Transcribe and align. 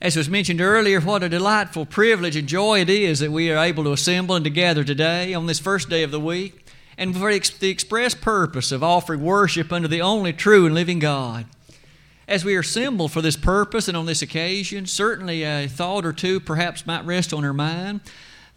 As 0.00 0.16
was 0.16 0.28
mentioned 0.28 0.60
earlier, 0.60 1.00
what 1.00 1.24
a 1.24 1.28
delightful 1.28 1.84
privilege 1.84 2.36
and 2.36 2.46
joy 2.46 2.80
it 2.80 2.88
is 2.88 3.18
that 3.18 3.32
we 3.32 3.50
are 3.50 3.58
able 3.58 3.82
to 3.82 3.92
assemble 3.92 4.36
and 4.36 4.44
to 4.44 4.50
gather 4.50 4.84
today 4.84 5.34
on 5.34 5.46
this 5.46 5.58
first 5.58 5.88
day 5.88 6.04
of 6.04 6.12
the 6.12 6.20
week, 6.20 6.64
and 6.96 7.16
for 7.16 7.32
the 7.32 7.68
express 7.68 8.14
purpose 8.14 8.70
of 8.70 8.84
offering 8.84 9.24
worship 9.24 9.72
unto 9.72 9.88
the 9.88 10.00
only 10.00 10.32
true 10.32 10.66
and 10.66 10.74
living 10.74 11.00
God. 11.00 11.46
As 12.28 12.44
we 12.44 12.54
are 12.54 12.60
assembled 12.60 13.10
for 13.10 13.22
this 13.22 13.36
purpose 13.36 13.88
and 13.88 13.96
on 13.96 14.06
this 14.06 14.22
occasion, 14.22 14.86
certainly 14.86 15.42
a 15.42 15.66
thought 15.66 16.06
or 16.06 16.12
two 16.12 16.38
perhaps 16.38 16.86
might 16.86 17.04
rest 17.04 17.32
on 17.32 17.44
our 17.44 17.52
mind 17.52 18.00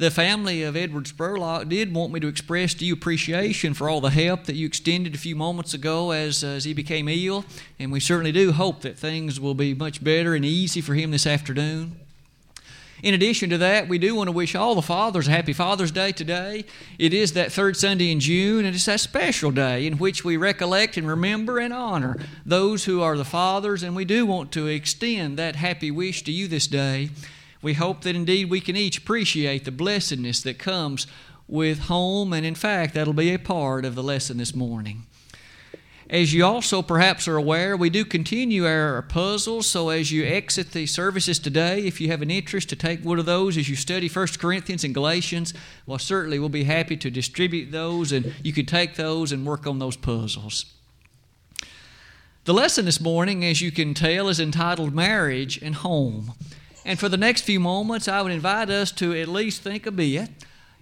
the 0.02 0.10
family 0.10 0.64
of 0.64 0.76
Edward 0.76 1.06
Spurlock 1.06 1.70
did 1.70 1.94
want 1.94 2.12
me 2.12 2.20
to 2.20 2.28
express 2.28 2.74
to 2.74 2.84
you 2.84 2.94
appreciation 2.94 3.76
for 3.76 3.88
all 3.88 4.02
the 4.02 4.10
help 4.10 4.46
that 4.46 4.56
you 4.56 4.66
extended 4.66 5.14
a 5.14 5.18
few 5.20 5.36
moments 5.36 5.76
ago 5.76 6.10
as, 6.10 6.44
as 6.44 6.64
he 6.64 6.74
became 6.74 7.08
ill. 7.08 7.46
And 7.78 7.92
we 7.92 8.00
certainly 8.00 8.32
do 8.32 8.52
hope 8.52 8.82
that 8.82 8.98
things 8.98 9.40
will 9.40 9.54
be 9.54 9.76
much 9.76 10.04
better 10.04 10.34
and 10.34 10.44
easy 10.44 10.82
for 10.82 10.96
him 10.96 11.12
this 11.12 11.28
afternoon. 11.28 12.00
In 13.04 13.14
addition 13.14 13.52
to 13.52 13.60
that, 13.60 13.88
we 13.88 14.00
do 14.00 14.16
want 14.16 14.28
to 14.28 14.32
wish 14.32 14.56
all 14.56 14.74
the 14.74 14.82
fathers 14.82 15.28
a 15.28 15.32
happy 15.32 15.54
Father's 15.54 15.92
Day 15.92 16.12
today. 16.12 16.66
It 16.98 17.14
is 17.14 17.34
that 17.34 17.52
third 17.52 17.78
Sunday 17.78 18.12
in 18.12 18.20
June, 18.20 18.66
and 18.66 18.74
it's 18.74 18.86
that 18.86 19.02
special 19.02 19.52
day 19.52 19.86
in 19.86 20.00
which 20.00 20.26
we 20.26 20.36
recollect 20.36 20.98
and 20.98 21.08
remember 21.08 21.60
and 21.60 21.72
honor 21.72 22.18
those 22.44 22.86
who 22.86 23.04
are 23.04 23.18
the 23.18 23.24
fathers, 23.24 23.84
and 23.84 23.96
we 23.96 24.06
do 24.06 24.26
want 24.26 24.52
to 24.54 24.66
extend 24.66 25.38
that 25.38 25.58
happy 25.58 25.92
wish 25.92 26.24
to 26.24 26.32
you 26.32 26.48
this 26.48 26.66
day 26.66 27.12
we 27.62 27.74
hope 27.74 28.02
that 28.02 28.16
indeed 28.16 28.50
we 28.50 28.62
can 28.62 28.76
each 28.76 28.98
appreciate 28.98 29.66
the 29.66 29.72
blessedness 29.72 30.42
that 30.42 30.58
comes 30.60 31.08
with 31.48 31.80
home, 31.82 32.34
and 32.34 32.46
in 32.46 32.56
fact, 32.56 32.94
that'll 32.94 33.14
be 33.14 33.34
a 33.34 33.40
part 33.40 33.86
of 33.86 33.96
the 33.96 34.04
lesson 34.04 34.38
this 34.38 34.56
morning. 34.56 35.06
As 36.12 36.34
you 36.34 36.44
also 36.44 36.82
perhaps 36.82 37.26
are 37.30 37.38
aware, 37.38 37.78
we 37.78 37.90
do 37.90 38.04
continue 38.04 38.68
our 38.68 39.02
puzzles. 39.02 39.66
So 39.68 39.88
as 39.88 40.12
you 40.12 40.26
exit 40.26 40.72
the 40.72 40.86
services 40.86 41.40
today, 41.40 41.86
if 41.86 42.02
you 42.02 42.10
have 42.10 42.22
an 42.22 42.30
interest 42.30 42.68
to 42.70 42.76
take 42.76 43.02
one 43.02 43.18
of 43.18 43.26
those 43.26 43.56
as 43.56 43.70
you 43.70 43.78
study 43.78 44.10
1 44.10 44.28
Corinthians 44.38 44.84
and 44.84 44.94
Galatians, 44.94 45.54
well, 45.86 45.98
certainly 45.98 46.38
we'll 46.38 46.50
be 46.50 46.66
happy 46.66 46.98
to 46.98 47.10
distribute 47.10 47.72
those 47.72 48.12
and 48.12 48.34
you 48.44 48.52
can 48.52 48.66
take 48.66 48.96
those 48.96 49.32
and 49.32 49.46
work 49.46 49.66
on 49.66 49.80
those 49.80 49.96
puzzles. 49.96 50.66
The 52.44 52.54
lesson 52.54 52.84
this 52.84 53.00
morning, 53.00 53.46
as 53.46 53.62
you 53.62 53.72
can 53.72 53.94
tell, 53.94 54.28
is 54.28 54.40
entitled 54.40 54.94
Marriage 54.94 55.62
and 55.62 55.76
Home. 55.76 56.34
And 56.84 57.00
for 57.00 57.10
the 57.10 57.18
next 57.18 57.42
few 57.42 57.60
moments, 57.60 58.08
I 58.08 58.22
would 58.22 58.32
invite 58.32 58.70
us 58.70 58.92
to 58.94 59.14
at 59.14 59.28
least 59.28 59.62
think 59.62 59.86
a 59.86 59.92
bit, 59.92 60.30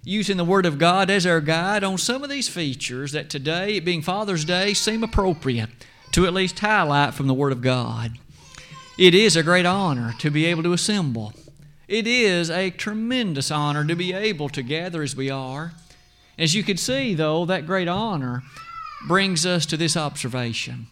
using 0.02 0.38
the 0.38 0.44
Word 0.44 0.64
of 0.64 0.78
God 0.78 1.10
as 1.10 1.26
our 1.26 1.40
guide, 1.40 1.84
on 1.84 1.98
some 1.98 2.24
of 2.24 2.30
these 2.30 2.48
features 2.48 3.12
that 3.12 3.28
today, 3.28 3.80
being 3.80 4.00
Father's 4.00 4.44
Day, 4.44 4.72
seem 4.72 5.04
appropriate 5.04 5.68
to 6.12 6.26
at 6.26 6.32
least 6.32 6.58
highlight 6.58 7.14
from 7.14 7.26
the 7.26 7.34
Word 7.34 7.52
of 7.52 7.60
God. 7.60 8.12
It 8.98 9.14
is 9.14 9.36
a 9.36 9.42
great 9.42 9.66
honor 9.66 10.14
to 10.18 10.30
be 10.30 10.46
able 10.46 10.62
to 10.62 10.72
assemble. 10.72 11.34
It 11.86 12.06
is 12.06 12.50
a 12.50 12.70
tremendous 12.70 13.50
honor 13.50 13.84
to 13.84 13.96
be 13.96 14.12
able 14.12 14.48
to 14.50 14.62
gather 14.62 15.02
as 15.02 15.16
we 15.16 15.28
are. 15.28 15.72
As 16.38 16.54
you 16.54 16.62
can 16.62 16.76
see, 16.76 17.14
though, 17.14 17.44
that 17.44 17.66
great 17.66 17.88
honor 17.88 18.42
brings 19.06 19.44
us 19.44 19.66
to 19.66 19.76
this 19.76 19.96
observation. 19.96 20.86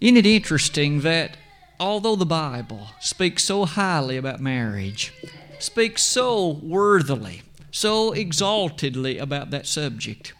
Isn't 0.00 0.16
it 0.16 0.26
interesting 0.26 1.00
that 1.00 1.36
although 1.78 2.16
the 2.16 2.26
Bible 2.26 2.88
speaks 3.00 3.44
so 3.44 3.64
highly 3.64 4.16
about 4.16 4.40
marriage, 4.40 5.12
speaks 5.58 6.02
so 6.02 6.48
worthily, 6.62 7.42
so 7.70 8.12
exaltedly 8.12 9.18
about 9.18 9.50
that 9.50 9.66
subject, 9.66 10.32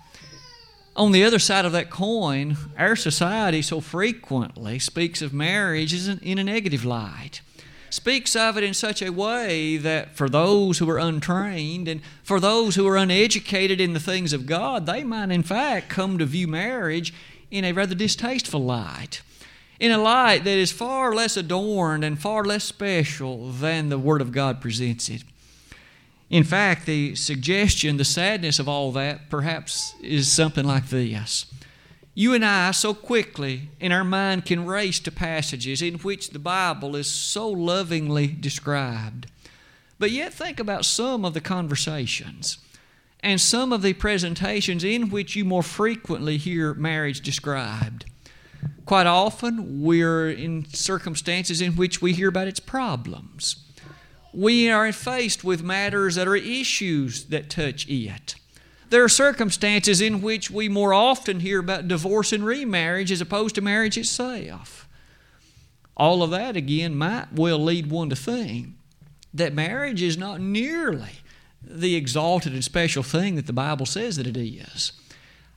on 0.97 1.13
the 1.13 1.25
other 1.25 1.39
side 1.39 1.67
of 1.67 1.73
that 1.73 1.91
coin, 1.91 2.57
our 2.79 2.97
society 2.97 3.61
so 3.61 3.83
frequently 3.83 4.79
speaks 4.79 5.21
of 5.21 5.33
marriage 5.33 5.93
in 6.09 6.39
a 6.39 6.45
negative 6.45 6.87
light. 6.87 7.43
Speaks 7.91 8.35
of 8.35 8.57
it 8.57 8.65
in 8.65 8.73
such 8.73 9.03
a 9.03 9.13
way 9.13 9.77
that 9.77 10.17
for 10.17 10.29
those 10.29 10.79
who 10.79 10.89
are 10.89 10.99
untrained 10.99 11.87
and 11.87 12.01
for 12.23 12.41
those 12.41 12.77
who 12.77 12.89
are 12.89 12.97
uneducated 12.97 13.79
in 13.79 13.93
the 13.93 14.01
things 14.01 14.33
of 14.33 14.47
God, 14.47 14.87
they 14.87 15.05
might 15.05 15.31
in 15.31 15.43
fact 15.43 15.91
come 15.91 16.17
to 16.19 16.25
view 16.25 16.49
marriage 16.49 17.13
in 17.51 17.65
a 17.65 17.73
rather 17.73 17.95
distasteful 17.95 18.65
light 18.65 19.21
in 19.79 19.93
a 19.93 19.99
light 19.99 20.45
that 20.45 20.57
is 20.57 20.73
far 20.73 21.15
less 21.15 21.37
adorned 21.37 22.05
and 22.05 22.21
far 22.21 22.45
less 22.45 22.65
special 22.65 23.51
than 23.51 23.89
the 23.89 23.99
Word 23.99 24.21
of 24.21 24.33
God 24.33 24.61
presents 24.61 25.09
it. 25.09 25.23
In 26.29 26.45
fact, 26.45 26.87
the 26.87 27.15
suggestion, 27.15 27.97
the 27.97 28.05
sadness 28.05 28.59
of 28.59 28.69
all 28.69 28.91
that, 28.93 29.31
perhaps 29.31 29.95
is 30.03 30.31
something 30.31 30.65
like 30.65 30.89
this. 30.89 31.47
You 32.15 32.33
and 32.35 32.45
I, 32.45 32.71
so 32.71 32.95
quickly 32.95 33.69
in 33.79 33.93
our 33.93 34.03
mind, 34.03 34.47
can 34.47 34.65
race 34.65 34.99
to 35.01 35.13
passages 35.13 35.83
in 35.83 35.97
which 35.97 36.31
the 36.31 36.39
Bible 36.39 36.97
is 36.97 37.09
so 37.09 37.49
lovingly 37.49 38.27
described. 38.27 39.27
But 39.99 40.11
yet, 40.11 40.33
think 40.33 40.59
about 40.59 40.85
some 40.85 41.25
of 41.25 41.35
the 41.35 41.41
conversations 41.41 42.59
and 43.21 43.41
some 43.41 43.73
of 43.73 43.83
the 43.83 43.93
presentations 43.93 44.83
in 44.83 45.11
which 45.11 45.37
you 45.37 45.45
more 45.45 45.63
frequently 45.63 46.39
hear 46.39 46.75
marriage 46.75 47.21
described. 47.21 48.07
Quite 48.85 49.07
often, 49.07 49.83
we're 49.83 50.31
in 50.31 50.67
circumstances 50.69 51.61
in 51.61 51.73
which 51.73 52.01
we 52.01 52.13
hear 52.13 52.29
about 52.29 52.49
its 52.49 52.61
problems. 52.61 53.65
We 54.33 54.71
are 54.71 54.93
faced 54.93 55.43
with 55.45 55.63
matters 55.63 56.15
that 56.15 56.29
are 56.29 56.37
issues 56.37 57.25
that 57.27 57.51
touch 57.51 57.89
it. 57.89 58.35
There 58.91 59.03
are 59.03 59.09
circumstances 59.09 60.01
in 60.01 60.23
which 60.23 60.51
we 60.51 60.69
more 60.69 60.95
often 60.95 61.41
hear 61.41 61.59
about 61.59 61.89
divorce 61.89 62.33
and 62.33 62.45
remarriage 62.45 63.11
as 63.11 63.21
opposed 63.21 63.55
to 63.57 63.61
marriage 63.61 63.99
itself. 63.99 64.89
All 65.97 66.23
of 66.23 66.31
that, 66.31 66.57
again, 66.57 66.95
might 66.95 67.33
well 67.33 67.59
lead 67.59 67.91
one 67.91 68.11
to 68.11 68.17
think 68.17 68.75
that 69.33 69.55
marriage 69.55 70.03
is 70.03 70.17
not 70.17 70.41
nearly 70.41 71.21
the 71.63 71.97
exalted 71.97 72.53
and 72.53 72.63
special 72.63 73.03
thing 73.03 73.35
that 73.37 73.47
the 73.47 73.53
Bible 73.53 73.87
says 73.87 74.17
that 74.17 74.27
it 74.27 74.37
is. 74.37 74.93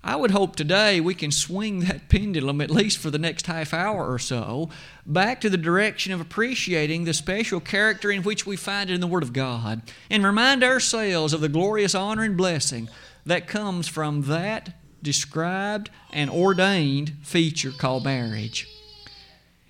I 0.03 0.15
would 0.15 0.31
hope 0.31 0.55
today 0.55 1.01
we 1.01 1.13
can 1.13 1.31
swing 1.31 1.79
that 1.81 2.09
pendulum, 2.09 2.61
at 2.61 2.71
least 2.71 2.97
for 2.97 3.09
the 3.09 3.17
next 3.17 3.47
half 3.47 3.73
hour 3.73 4.11
or 4.11 4.19
so, 4.19 4.69
back 5.05 5.41
to 5.41 5.49
the 5.49 5.57
direction 5.57 6.13
of 6.13 6.21
appreciating 6.21 7.03
the 7.03 7.13
special 7.13 7.59
character 7.59 8.11
in 8.11 8.23
which 8.23 8.45
we 8.45 8.55
find 8.55 8.89
it 8.89 8.93
in 8.93 9.01
the 9.01 9.07
Word 9.07 9.23
of 9.23 9.33
God 9.33 9.81
and 10.09 10.23
remind 10.23 10.63
ourselves 10.63 11.33
of 11.33 11.41
the 11.41 11.49
glorious 11.49 11.95
honor 11.95 12.23
and 12.23 12.37
blessing 12.37 12.89
that 13.25 13.47
comes 13.47 13.87
from 13.87 14.23
that 14.23 14.73
described 15.01 15.89
and 16.11 16.29
ordained 16.29 17.13
feature 17.21 17.71
called 17.71 18.05
marriage. 18.05 18.67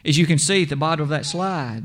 As 0.05 0.17
you 0.17 0.25
can 0.25 0.39
see 0.39 0.63
at 0.63 0.69
the 0.69 0.75
bottom 0.75 1.03
of 1.03 1.09
that 1.09 1.25
slide, 1.25 1.83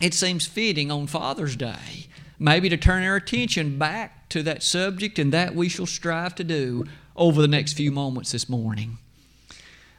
it 0.00 0.14
seems 0.14 0.46
fitting 0.46 0.90
on 0.90 1.06
Father's 1.06 1.56
Day 1.56 2.08
maybe 2.38 2.68
to 2.68 2.76
turn 2.76 3.02
our 3.04 3.16
attention 3.16 3.78
back 3.78 4.28
to 4.28 4.42
that 4.42 4.62
subject 4.62 5.18
and 5.18 5.32
that 5.32 5.54
we 5.54 5.68
shall 5.68 5.86
strive 5.86 6.34
to 6.36 6.44
do 6.44 6.84
over 7.18 7.42
the 7.42 7.48
next 7.48 7.74
few 7.74 7.92
moments 7.92 8.32
this 8.32 8.48
morning. 8.48 8.96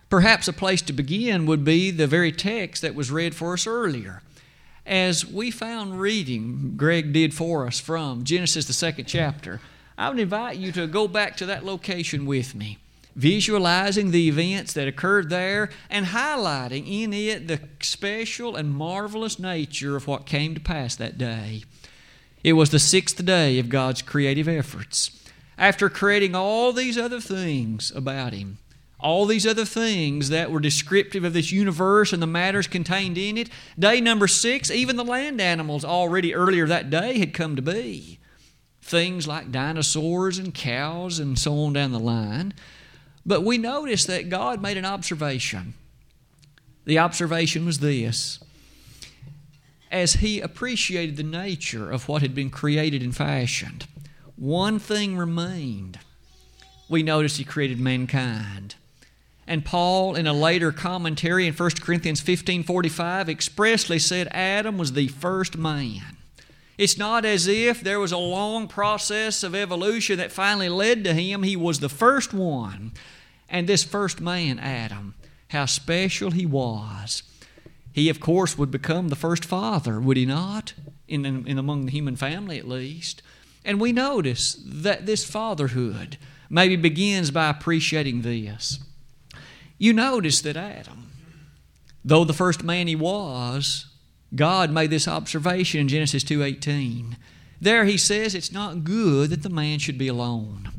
Perhaps 0.09 0.47
a 0.47 0.53
place 0.53 0.81
to 0.81 0.93
begin 0.93 1.45
would 1.45 1.63
be 1.63 1.91
the 1.91 2.07
very 2.07 2.31
text 2.31 2.81
that 2.81 2.95
was 2.95 3.11
read 3.11 3.35
for 3.35 3.53
us 3.53 3.67
earlier. 3.67 4.23
As 4.85 5.23
we 5.23 5.51
found 5.51 5.99
reading, 5.99 6.73
Greg 6.75 7.13
did 7.13 7.31
for 7.31 7.67
us 7.67 7.79
from 7.79 8.23
Genesis, 8.23 8.65
the 8.65 8.73
second 8.73 9.05
chapter, 9.05 9.61
I 9.99 10.09
would 10.09 10.17
invite 10.17 10.57
you 10.57 10.71
to 10.71 10.87
go 10.87 11.07
back 11.07 11.37
to 11.37 11.45
that 11.45 11.63
location 11.63 12.25
with 12.25 12.55
me, 12.55 12.79
visualizing 13.15 14.09
the 14.09 14.27
events 14.27 14.73
that 14.73 14.87
occurred 14.87 15.29
there 15.29 15.69
and 15.91 16.07
highlighting 16.07 16.87
in 16.87 17.13
it 17.13 17.47
the 17.47 17.59
special 17.81 18.55
and 18.55 18.73
marvelous 18.73 19.37
nature 19.37 19.95
of 19.95 20.07
what 20.07 20.25
came 20.25 20.55
to 20.55 20.61
pass 20.61 20.95
that 20.95 21.19
day. 21.19 21.63
It 22.43 22.53
was 22.53 22.71
the 22.71 22.79
sixth 22.79 23.23
day 23.23 23.59
of 23.59 23.69
God's 23.69 24.01
creative 24.01 24.47
efforts 24.47 25.18
after 25.59 25.89
creating 25.89 26.33
all 26.33 26.71
these 26.71 26.97
other 26.97 27.19
things 27.19 27.91
about 27.93 28.31
him, 28.31 28.57
all 28.97 29.25
these 29.25 29.45
other 29.45 29.65
things 29.65 30.29
that 30.29 30.49
were 30.49 30.61
descriptive 30.61 31.25
of 31.25 31.33
this 31.33 31.51
universe 31.51 32.13
and 32.13 32.21
the 32.21 32.27
matters 32.27 32.65
contained 32.65 33.17
in 33.17 33.37
it, 33.37 33.49
day 33.77 33.99
number 33.99 34.27
six, 34.27 34.71
even 34.71 34.95
the 34.95 35.03
land 35.03 35.41
animals 35.41 35.83
already 35.83 36.33
earlier 36.33 36.65
that 36.65 36.89
day 36.89 37.19
had 37.19 37.33
come 37.33 37.57
to 37.57 37.61
be. 37.61 38.19
Things 38.81 39.27
like 39.27 39.51
dinosaurs 39.51 40.37
and 40.37 40.53
cows 40.53 41.19
and 41.19 41.37
so 41.37 41.53
on 41.59 41.73
down 41.73 41.91
the 41.91 41.99
line. 41.99 42.53
But 43.25 43.43
we 43.43 43.57
notice 43.57 44.05
that 44.05 44.29
God 44.29 44.61
made 44.61 44.77
an 44.77 44.85
observation. 44.85 45.73
The 46.85 46.99
observation 46.99 47.65
was 47.65 47.79
this 47.79 48.39
as 49.91 50.13
he 50.13 50.39
appreciated 50.39 51.17
the 51.17 51.23
nature 51.23 51.91
of 51.91 52.07
what 52.07 52.21
had 52.21 52.33
been 52.33 52.49
created 52.49 53.01
and 53.03 53.15
fashioned 53.15 53.87
one 54.39 54.79
thing 54.79 55.17
remained. 55.17 55.99
We 56.87 57.03
notice 57.03 57.37
he 57.37 57.43
created 57.43 57.79
mankind. 57.79 58.75
And 59.45 59.65
Paul, 59.65 60.15
in 60.15 60.27
a 60.27 60.33
later 60.33 60.71
commentary 60.71 61.45
in 61.45 61.53
1 61.53 61.69
Corinthians 61.81 62.21
15 62.21 62.63
45, 62.63 63.29
expressly 63.29 63.99
said 63.99 64.27
Adam 64.31 64.77
was 64.77 64.93
the 64.93 65.07
first 65.07 65.57
man. 65.57 66.17
It's 66.77 66.97
not 66.97 67.25
as 67.25 67.47
if 67.47 67.81
there 67.81 67.99
was 67.99 68.13
a 68.13 68.17
long 68.17 68.67
process 68.67 69.43
of 69.43 69.53
evolution 69.53 70.17
that 70.19 70.31
finally 70.31 70.69
led 70.69 71.03
to 71.03 71.13
him. 71.13 71.43
He 71.43 71.57
was 71.57 71.79
the 71.79 71.89
first 71.89 72.33
one. 72.33 72.93
And 73.49 73.67
this 73.67 73.83
first 73.83 74.21
man, 74.21 74.59
Adam, 74.59 75.15
how 75.49 75.65
special 75.65 76.31
he 76.31 76.45
was. 76.45 77.23
He, 77.91 78.07
of 78.07 78.19
course, 78.21 78.57
would 78.57 78.71
become 78.71 79.09
the 79.09 79.15
first 79.15 79.43
father, 79.43 79.99
would 79.99 80.15
he 80.15 80.25
not? 80.25 80.73
In, 81.07 81.25
in 81.25 81.57
among 81.57 81.85
the 81.85 81.91
human 81.91 82.15
family, 82.15 82.59
at 82.59 82.67
least. 82.67 83.21
And 83.65 83.79
we 83.79 83.91
notice 83.91 84.57
that 84.65 85.05
this 85.05 85.23
fatherhood 85.23 86.17
maybe 86.49 86.75
begins 86.75 87.31
by 87.31 87.49
appreciating 87.49 88.21
this. 88.21 88.79
You 89.77 89.93
notice 89.93 90.41
that 90.41 90.57
Adam, 90.57 91.11
though 92.03 92.25
the 92.25 92.33
first 92.33 92.63
man 92.63 92.87
he 92.87 92.95
was, 92.95 93.85
God 94.35 94.71
made 94.71 94.89
this 94.89 95.07
observation 95.07 95.81
in 95.81 95.87
Genesis 95.87 96.23
2:18. 96.23 97.17
There 97.61 97.85
he 97.85 97.97
says 97.97 98.35
it's 98.35 98.51
not 98.51 98.83
good 98.83 99.29
that 99.31 99.43
the 99.43 99.49
man 99.49 99.79
should 99.79 99.97
be 99.97 100.07
alone. 100.07 100.71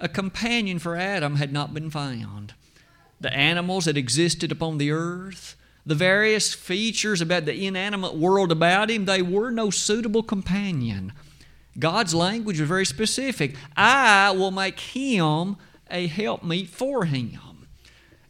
A 0.00 0.08
companion 0.08 0.78
for 0.78 0.96
Adam 0.96 1.36
had 1.36 1.52
not 1.52 1.74
been 1.74 1.90
found. 1.90 2.54
The 3.20 3.32
animals 3.34 3.86
that 3.86 3.96
existed 3.96 4.52
upon 4.52 4.78
the 4.78 4.90
earth, 4.90 5.56
the 5.84 5.94
various 5.94 6.54
features 6.54 7.20
about 7.20 7.46
the 7.46 7.66
inanimate 7.66 8.14
world 8.14 8.52
about 8.52 8.90
him, 8.90 9.06
they 9.06 9.22
were 9.22 9.50
no 9.50 9.70
suitable 9.70 10.22
companion. 10.22 11.12
God's 11.78 12.14
language 12.14 12.58
was 12.58 12.68
very 12.68 12.86
specific. 12.86 13.54
I 13.76 14.30
will 14.32 14.50
make 14.50 14.80
him 14.80 15.56
a 15.90 16.06
helpmeet 16.08 16.68
for 16.68 17.04
him. 17.04 17.66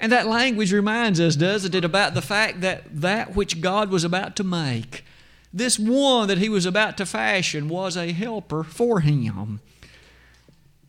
And 0.01 0.13
that 0.13 0.29
language 0.29 0.73
reminds 0.73 1.21
us, 1.21 1.35
doesn't 1.35 1.75
it, 1.75 1.85
about 1.85 2.15
the 2.15 2.23
fact 2.23 2.61
that 2.61 2.85
that 3.01 3.35
which 3.35 3.61
God 3.61 3.91
was 3.91 4.05
about 4.05 4.37
to 4.37 4.45
make, 4.45 5.05
this 5.53 5.79
one 5.79 6.29
that 6.29 6.39
he 6.39 6.49
was 6.49 6.67
about 6.67 6.97
to 6.99 7.07
fashion, 7.07 7.69
was 7.69 7.97
a 7.97 8.13
helper 8.13 8.63
for 8.63 9.01
him. 9.01 9.61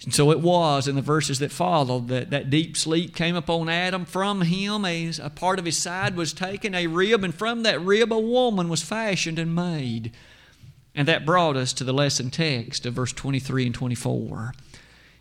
And 0.03 0.13
so 0.13 0.31
it 0.31 0.39
was 0.39 0.87
in 0.87 0.95
the 0.95 1.01
verses 1.01 1.39
that 1.39 1.51
followed 1.51 2.07
that 2.07 2.29
that 2.29 2.49
deep 2.49 2.77
sleep 2.77 3.15
came 3.15 3.35
upon 3.35 3.67
Adam. 3.67 4.05
From 4.05 4.41
him, 4.41 4.85
a, 4.85 5.11
a 5.21 5.29
part 5.29 5.59
of 5.59 5.65
his 5.65 5.77
side 5.77 6.15
was 6.15 6.31
taken, 6.31 6.73
a 6.73 6.87
rib, 6.87 7.23
and 7.23 7.35
from 7.35 7.63
that 7.63 7.81
rib, 7.81 8.13
a 8.13 8.19
woman 8.19 8.69
was 8.69 8.81
fashioned 8.81 9.39
and 9.39 9.53
made. 9.53 10.13
And 10.99 11.07
that 11.07 11.25
brought 11.25 11.55
us 11.55 11.71
to 11.71 11.85
the 11.85 11.93
lesson 11.93 12.29
text 12.29 12.85
of 12.85 12.95
verse 12.95 13.13
23 13.13 13.67
and 13.67 13.73
24. 13.73 14.53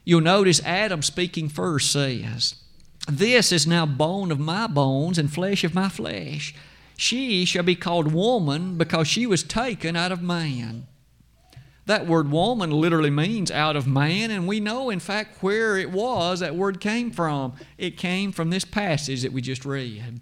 You'll 0.05 0.21
notice 0.21 0.61
Adam 0.65 1.03
speaking 1.03 1.49
first 1.49 1.93
says, 1.93 2.57
This 3.07 3.53
is 3.53 3.65
now 3.65 3.87
bone 3.87 4.33
of 4.33 4.41
my 4.41 4.67
bones 4.67 5.19
and 5.19 5.33
flesh 5.33 5.63
of 5.63 5.77
my 5.77 5.89
flesh. 5.89 6.53
She 6.97 7.45
shall 7.45 7.63
be 7.63 7.77
called 7.77 8.13
woman 8.13 8.77
because 8.77 9.07
she 9.07 9.25
was 9.25 9.45
taken 9.45 9.95
out 9.95 10.11
of 10.11 10.21
man. 10.21 10.89
That 11.87 12.09
word 12.09 12.33
woman 12.33 12.73
literally 12.73 13.11
means 13.11 13.53
out 13.53 13.77
of 13.77 13.87
man, 13.87 14.33
and 14.33 14.49
we 14.49 14.59
know, 14.59 14.91
in 14.91 14.99
fact, 14.99 15.45
where 15.45 15.79
it 15.79 15.93
was 15.93 16.41
that 16.41 16.57
word 16.57 16.81
came 16.81 17.13
from. 17.13 17.53
It 17.79 17.97
came 17.97 18.33
from 18.33 18.51
this 18.51 18.65
passage 18.65 19.23
that 19.23 19.33
we 19.33 19.43
just 19.43 19.65
read. 19.65 20.21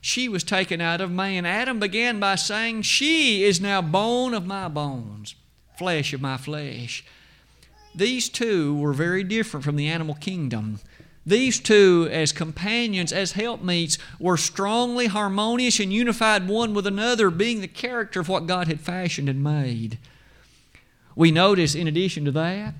She 0.00 0.28
was 0.28 0.44
taken 0.44 0.80
out 0.80 1.00
of 1.00 1.10
man. 1.10 1.44
Adam 1.44 1.80
began 1.80 2.20
by 2.20 2.36
saying, 2.36 2.82
She 2.82 3.44
is 3.44 3.60
now 3.60 3.82
bone 3.82 4.34
of 4.34 4.46
my 4.46 4.68
bones, 4.68 5.34
flesh 5.76 6.12
of 6.12 6.20
my 6.20 6.36
flesh. 6.36 7.04
These 7.94 8.28
two 8.28 8.76
were 8.76 8.92
very 8.92 9.24
different 9.24 9.64
from 9.64 9.76
the 9.76 9.88
animal 9.88 10.14
kingdom. 10.14 10.80
These 11.26 11.60
two, 11.60 12.08
as 12.10 12.32
companions, 12.32 13.12
as 13.12 13.32
helpmeets, 13.32 13.98
were 14.18 14.36
strongly 14.36 15.08
harmonious 15.08 15.78
and 15.78 15.92
unified 15.92 16.48
one 16.48 16.72
with 16.72 16.86
another, 16.86 17.28
being 17.28 17.60
the 17.60 17.68
character 17.68 18.20
of 18.20 18.28
what 18.28 18.46
God 18.46 18.66
had 18.66 18.80
fashioned 18.80 19.28
and 19.28 19.42
made. 19.42 19.98
We 21.14 21.30
notice, 21.30 21.74
in 21.74 21.86
addition 21.86 22.24
to 22.24 22.30
that, 22.30 22.74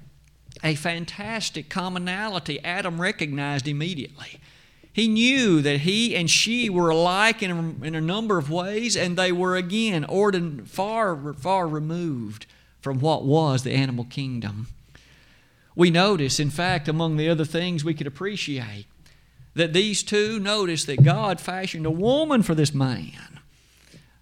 a 0.65 0.77
fantastic 0.77 1.69
commonality 1.69 2.63
Adam 2.65 3.01
recognized 3.01 3.69
immediately. 3.69 4.41
He 4.93 5.07
knew 5.07 5.61
that 5.63 5.81
he 5.81 6.17
and 6.17 6.29
she 6.29 6.69
were 6.69 6.91
alike 6.91 7.43
in 7.43 7.51
a, 7.51 7.87
in 7.87 7.95
a 7.95 8.01
number 8.01 8.39
of 8.39 8.51
ways, 8.51 8.97
and 8.97 9.17
they 9.17 9.31
were 9.31 9.57
again 9.57 10.05
ordin- 10.05 10.67
far, 10.67 11.35
far 11.35 11.69
removed 11.69 12.47
from 12.81 13.01
what 13.01 13.25
was 13.25 13.63
the 13.63 13.73
animal 13.73 14.05
kingdom. 14.05 14.69
We 15.77 15.91
notice, 15.91 16.41
in 16.41 16.51
fact, 16.51 16.89
among 16.89 17.17
the 17.17 17.29
other 17.29 17.45
things 17.45 17.85
we 17.85 17.95
could 17.95 18.07
appreciate, 18.09 18.87
that 19.55 19.73
these 19.73 20.03
two 20.03 20.41
notice 20.41 20.85
that 20.87 21.05
God 21.05 21.41
fashioned 21.41 21.87
a 21.87 21.91
woman 21.91 22.43
for 22.43 22.55
this 22.55 22.75
man. 22.75 23.41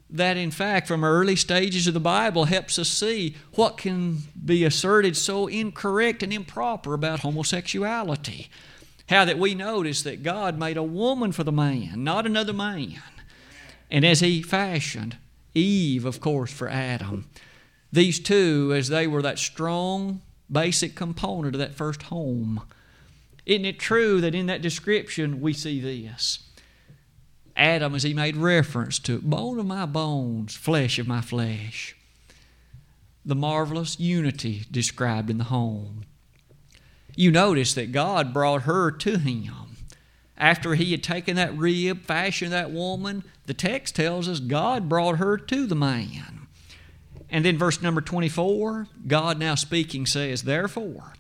That, 0.08 0.36
in 0.36 0.50
fact, 0.50 0.86
from 0.86 1.02
early 1.02 1.36
stages 1.36 1.86
of 1.86 1.94
the 1.94 2.00
Bible 2.00 2.44
helps 2.44 2.78
us 2.78 2.88
see 2.88 3.34
what 3.54 3.76
can 3.76 4.18
be 4.44 4.64
asserted 4.64 5.16
so 5.16 5.46
incorrect 5.46 6.22
and 6.22 6.32
improper 6.32 6.94
about 6.94 7.20
homosexuality. 7.20 8.48
How 9.08 9.24
that 9.24 9.38
we 9.38 9.54
notice 9.54 10.02
that 10.02 10.22
God 10.22 10.58
made 10.58 10.76
a 10.76 10.82
woman 10.82 11.32
for 11.32 11.44
the 11.44 11.52
man, 11.52 12.02
not 12.02 12.26
another 12.26 12.52
man. 12.52 13.00
And 13.90 14.04
as 14.04 14.20
He 14.20 14.42
fashioned 14.42 15.16
Eve, 15.54 16.04
of 16.04 16.20
course, 16.20 16.52
for 16.52 16.68
Adam, 16.68 17.28
these 17.92 18.18
two, 18.18 18.72
as 18.74 18.88
they 18.88 19.06
were 19.06 19.22
that 19.22 19.38
strong, 19.38 20.20
basic 20.50 20.94
component 20.94 21.54
of 21.54 21.60
that 21.60 21.74
first 21.74 22.02
home, 22.04 22.62
isn't 23.46 23.64
it 23.64 23.78
true 23.78 24.20
that 24.20 24.34
in 24.34 24.46
that 24.46 24.60
description 24.60 25.40
we 25.40 25.52
see 25.52 25.80
this? 25.80 26.40
Adam, 27.56 27.94
as 27.94 28.02
he 28.02 28.12
made 28.12 28.36
reference 28.36 28.98
to 28.98 29.20
bone 29.20 29.58
of 29.58 29.66
my 29.66 29.86
bones, 29.86 30.54
flesh 30.54 30.98
of 30.98 31.06
my 31.06 31.20
flesh. 31.20 31.96
The 33.24 33.34
marvelous 33.34 33.98
unity 33.98 34.64
described 34.70 35.30
in 35.30 35.38
the 35.38 35.44
home 35.44 36.04
you 37.16 37.32
notice 37.32 37.74
that 37.74 37.92
God 37.92 38.32
brought 38.32 38.62
her 38.62 38.90
to 38.92 39.18
him. 39.18 39.54
After 40.38 40.74
he 40.74 40.92
had 40.92 41.02
taken 41.02 41.34
that 41.36 41.56
rib, 41.56 42.02
fashioned 42.02 42.52
that 42.52 42.70
woman, 42.70 43.24
the 43.46 43.54
text 43.54 43.96
tells 43.96 44.28
us 44.28 44.38
God 44.38 44.88
brought 44.88 45.16
her 45.16 45.38
to 45.38 45.66
the 45.66 45.74
man. 45.74 46.46
And 47.30 47.44
then 47.44 47.58
verse 47.58 47.82
number 47.82 48.00
24, 48.00 48.86
God 49.06 49.38
now 49.38 49.54
speaking 49.54 50.06
says, 50.06 50.42
Therefore 50.42 51.14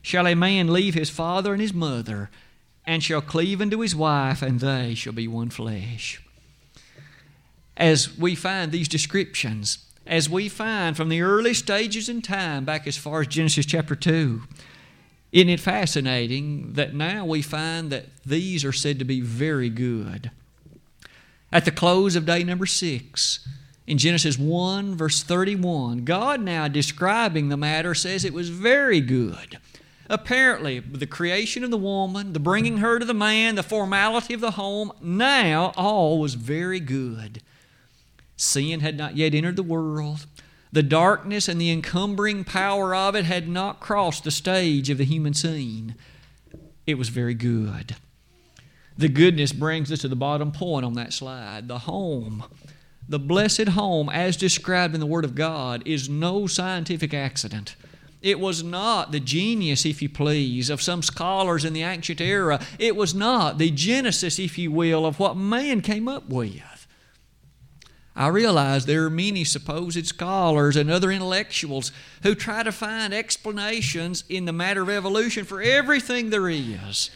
shall 0.00 0.26
a 0.26 0.34
man 0.34 0.72
leave 0.72 0.94
his 0.94 1.10
father 1.10 1.52
and 1.52 1.62
his 1.62 1.74
mother, 1.74 2.30
and 2.84 3.02
shall 3.02 3.20
cleave 3.20 3.60
unto 3.60 3.78
his 3.78 3.94
wife, 3.94 4.42
and 4.42 4.58
they 4.58 4.94
shall 4.94 5.12
be 5.12 5.28
one 5.28 5.50
flesh. 5.50 6.20
As 7.76 8.18
we 8.18 8.34
find 8.34 8.72
these 8.72 8.88
descriptions, 8.88 9.78
as 10.04 10.28
we 10.28 10.48
find 10.48 10.96
from 10.96 11.08
the 11.08 11.22
early 11.22 11.54
stages 11.54 12.08
in 12.08 12.22
time, 12.22 12.64
back 12.64 12.86
as 12.86 12.96
far 12.96 13.20
as 13.20 13.28
Genesis 13.28 13.64
chapter 13.64 13.94
2, 13.94 14.42
isn't 15.32 15.48
it 15.48 15.60
fascinating 15.60 16.74
that 16.74 16.94
now 16.94 17.24
we 17.24 17.40
find 17.40 17.90
that 17.90 18.06
these 18.24 18.64
are 18.64 18.72
said 18.72 18.98
to 18.98 19.04
be 19.04 19.20
very 19.20 19.70
good? 19.70 20.30
At 21.50 21.64
the 21.64 21.70
close 21.70 22.16
of 22.16 22.26
day 22.26 22.44
number 22.44 22.66
six, 22.66 23.46
in 23.86 23.98
Genesis 23.98 24.38
1, 24.38 24.94
verse 24.94 25.22
31, 25.22 26.04
God 26.04 26.40
now 26.40 26.68
describing 26.68 27.48
the 27.48 27.56
matter 27.56 27.94
says 27.94 28.24
it 28.24 28.34
was 28.34 28.50
very 28.50 29.00
good. 29.00 29.58
Apparently, 30.08 30.78
the 30.78 31.06
creation 31.06 31.64
of 31.64 31.70
the 31.70 31.78
woman, 31.78 32.34
the 32.34 32.38
bringing 32.38 32.78
her 32.78 32.98
to 32.98 33.04
the 33.04 33.14
man, 33.14 33.54
the 33.54 33.62
formality 33.62 34.34
of 34.34 34.40
the 34.40 34.52
home, 34.52 34.92
now 35.00 35.72
all 35.76 36.18
was 36.18 36.34
very 36.34 36.80
good. 36.80 37.42
Sin 38.36 38.80
had 38.80 38.96
not 38.96 39.16
yet 39.16 39.34
entered 39.34 39.56
the 39.56 39.62
world. 39.62 40.26
The 40.72 40.82
darkness 40.82 41.48
and 41.48 41.60
the 41.60 41.70
encumbering 41.70 42.44
power 42.44 42.94
of 42.94 43.14
it 43.14 43.26
had 43.26 43.46
not 43.46 43.78
crossed 43.78 44.24
the 44.24 44.30
stage 44.30 44.88
of 44.88 44.96
the 44.96 45.04
human 45.04 45.34
scene. 45.34 45.94
It 46.86 46.94
was 46.94 47.10
very 47.10 47.34
good. 47.34 47.96
The 48.96 49.08
goodness 49.08 49.52
brings 49.52 49.92
us 49.92 50.00
to 50.00 50.08
the 50.08 50.16
bottom 50.16 50.50
point 50.50 50.86
on 50.86 50.94
that 50.94 51.12
slide. 51.12 51.68
The 51.68 51.80
home, 51.80 52.44
the 53.06 53.18
blessed 53.18 53.68
home, 53.68 54.08
as 54.08 54.36
described 54.36 54.94
in 54.94 55.00
the 55.00 55.06
Word 55.06 55.24
of 55.24 55.34
God, 55.34 55.82
is 55.86 56.08
no 56.08 56.46
scientific 56.46 57.12
accident. 57.12 57.76
It 58.22 58.40
was 58.40 58.62
not 58.62 59.12
the 59.12 59.20
genius, 59.20 59.84
if 59.84 60.00
you 60.00 60.08
please, 60.08 60.70
of 60.70 60.80
some 60.80 61.02
scholars 61.02 61.64
in 61.64 61.72
the 61.72 61.82
ancient 61.82 62.20
era. 62.20 62.64
It 62.78 62.96
was 62.96 63.14
not 63.14 63.58
the 63.58 63.70
genesis, 63.70 64.38
if 64.38 64.56
you 64.56 64.70
will, 64.70 65.04
of 65.04 65.18
what 65.18 65.36
man 65.36 65.80
came 65.80 66.08
up 66.08 66.28
with. 66.28 66.62
I 68.14 68.28
realize 68.28 68.84
there 68.84 69.04
are 69.04 69.10
many 69.10 69.44
supposed 69.44 70.06
scholars 70.06 70.76
and 70.76 70.90
other 70.90 71.10
intellectuals 71.10 71.92
who 72.22 72.34
try 72.34 72.62
to 72.62 72.72
find 72.72 73.14
explanations 73.14 74.24
in 74.28 74.44
the 74.44 74.52
matter 74.52 74.82
of 74.82 74.90
evolution 74.90 75.44
for 75.44 75.62
everything 75.62 76.28
there 76.28 76.48
is, 76.48 77.10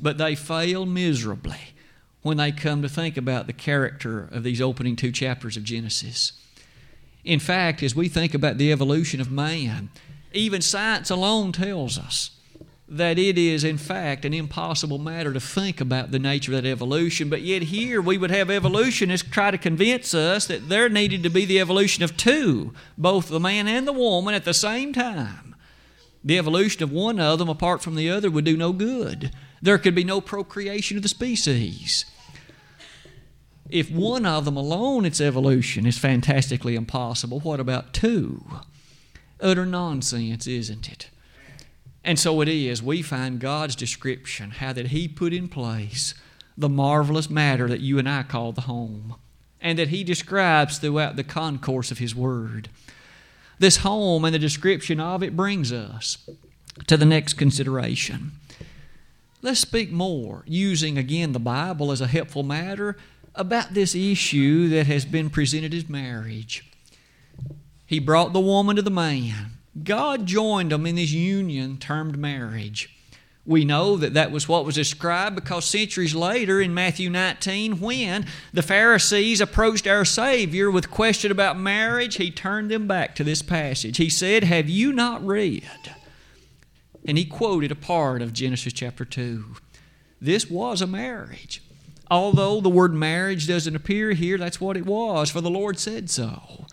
but 0.00 0.18
they 0.18 0.34
fail 0.34 0.86
miserably 0.86 1.74
when 2.22 2.36
they 2.36 2.50
come 2.50 2.82
to 2.82 2.88
think 2.88 3.16
about 3.16 3.46
the 3.46 3.52
character 3.52 4.28
of 4.32 4.42
these 4.42 4.60
opening 4.60 4.96
two 4.96 5.12
chapters 5.12 5.56
of 5.56 5.62
Genesis. 5.62 6.32
In 7.24 7.38
fact, 7.38 7.82
as 7.82 7.94
we 7.94 8.08
think 8.08 8.34
about 8.34 8.58
the 8.58 8.72
evolution 8.72 9.20
of 9.20 9.30
man, 9.30 9.90
even 10.32 10.60
science 10.60 11.10
alone 11.10 11.52
tells 11.52 11.96
us 11.96 12.30
that 12.86 13.18
it 13.18 13.38
is, 13.38 13.64
in 13.64 13.78
fact, 13.78 14.26
an 14.26 14.34
impossible 14.34 14.98
matter 14.98 15.32
to 15.32 15.40
think 15.40 15.80
about 15.80 16.10
the 16.10 16.18
nature 16.18 16.54
of 16.54 16.62
that 16.62 16.68
evolution. 16.68 17.30
But 17.30 17.40
yet, 17.40 17.62
here 17.62 18.00
we 18.02 18.18
would 18.18 18.30
have 18.30 18.50
evolutionists 18.50 19.28
try 19.28 19.50
to 19.50 19.56
convince 19.56 20.12
us 20.12 20.46
that 20.48 20.68
there 20.68 20.90
needed 20.90 21.22
to 21.22 21.30
be 21.30 21.46
the 21.46 21.60
evolution 21.60 22.04
of 22.04 22.16
two, 22.16 22.74
both 22.98 23.28
the 23.28 23.40
man 23.40 23.66
and 23.68 23.88
the 23.88 23.92
woman, 23.92 24.34
at 24.34 24.44
the 24.44 24.52
same 24.52 24.92
time. 24.92 25.56
The 26.22 26.38
evolution 26.38 26.82
of 26.82 26.92
one 26.92 27.18
of 27.18 27.38
them 27.38 27.48
apart 27.48 27.82
from 27.82 27.94
the 27.94 28.10
other 28.10 28.30
would 28.30 28.44
do 28.44 28.56
no 28.56 28.72
good. 28.72 29.30
There 29.62 29.78
could 29.78 29.94
be 29.94 30.04
no 30.04 30.20
procreation 30.20 30.96
of 30.98 31.02
the 31.02 31.08
species. 31.08 32.04
if 33.70 33.90
one 33.90 34.26
of 34.26 34.44
them 34.44 34.56
alone, 34.56 35.04
its 35.04 35.20
evolution 35.20 35.86
is 35.86 35.98
fantastically 35.98 36.76
impossible, 36.76 37.40
what 37.40 37.60
about 37.60 37.92
two? 37.92 38.44
Utter 39.40 39.66
nonsense, 39.66 40.46
isn't 40.46 40.88
it? 40.88 41.10
And 42.04 42.18
so 42.18 42.42
it 42.42 42.48
is. 42.48 42.82
We 42.82 43.00
find 43.00 43.40
God's 43.40 43.74
description, 43.74 44.50
how 44.50 44.74
that 44.74 44.88
He 44.88 45.08
put 45.08 45.32
in 45.32 45.48
place 45.48 46.14
the 46.56 46.68
marvelous 46.68 47.30
matter 47.30 47.66
that 47.68 47.80
you 47.80 47.98
and 47.98 48.08
I 48.08 48.22
call 48.22 48.52
the 48.52 48.62
home, 48.62 49.16
and 49.60 49.78
that 49.78 49.88
He 49.88 50.04
describes 50.04 50.78
throughout 50.78 51.16
the 51.16 51.24
concourse 51.24 51.90
of 51.90 51.98
His 51.98 52.14
Word. 52.14 52.68
This 53.58 53.78
home 53.78 54.24
and 54.24 54.34
the 54.34 54.38
description 54.38 55.00
of 55.00 55.22
it 55.22 55.34
brings 55.34 55.72
us 55.72 56.18
to 56.86 56.96
the 56.96 57.06
next 57.06 57.34
consideration. 57.34 58.32
Let's 59.42 59.60
speak 59.60 59.90
more, 59.90 60.42
using 60.46 60.98
again 60.98 61.32
the 61.32 61.38
Bible 61.38 61.90
as 61.90 62.00
a 62.00 62.06
helpful 62.06 62.42
matter, 62.42 62.96
about 63.34 63.74
this 63.74 63.94
issue 63.94 64.68
that 64.68 64.86
has 64.86 65.04
been 65.04 65.30
presented 65.30 65.74
as 65.74 65.88
marriage. 65.88 66.70
He 67.86 67.98
brought 67.98 68.32
the 68.32 68.40
woman 68.40 68.76
to 68.76 68.82
the 68.82 68.90
man. 68.90 69.52
God 69.82 70.26
joined 70.26 70.70
them 70.70 70.86
in 70.86 70.94
this 70.94 71.10
union 71.10 71.78
termed 71.78 72.16
marriage. 72.16 72.90
We 73.46 73.64
know 73.64 73.96
that 73.96 74.14
that 74.14 74.30
was 74.30 74.48
what 74.48 74.64
was 74.64 74.76
described 74.76 75.36
because 75.36 75.66
centuries 75.66 76.14
later 76.14 76.62
in 76.62 76.72
Matthew 76.72 77.10
19, 77.10 77.78
when 77.80 78.26
the 78.54 78.62
Pharisees 78.62 79.40
approached 79.40 79.86
our 79.86 80.04
Savior 80.04 80.70
with 80.70 80.90
question 80.90 81.30
about 81.30 81.58
marriage, 81.58 82.16
he 82.16 82.30
turned 82.30 82.70
them 82.70 82.86
back 82.86 83.14
to 83.16 83.24
this 83.24 83.42
passage. 83.42 83.98
He 83.98 84.08
said, 84.08 84.44
Have 84.44 84.70
you 84.70 84.92
not 84.92 85.24
read? 85.26 85.94
And 87.06 87.18
he 87.18 87.26
quoted 87.26 87.70
a 87.70 87.76
part 87.76 88.22
of 88.22 88.32
Genesis 88.32 88.72
chapter 88.72 89.04
2. 89.04 89.56
This 90.22 90.48
was 90.48 90.80
a 90.80 90.86
marriage. 90.86 91.62
Although 92.10 92.62
the 92.62 92.70
word 92.70 92.94
marriage 92.94 93.46
doesn't 93.46 93.76
appear 93.76 94.12
here, 94.12 94.38
that's 94.38 94.60
what 94.60 94.76
it 94.76 94.86
was, 94.86 95.30
for 95.30 95.42
the 95.42 95.50
Lord 95.50 95.78
said 95.78 96.08
so. 96.08 96.64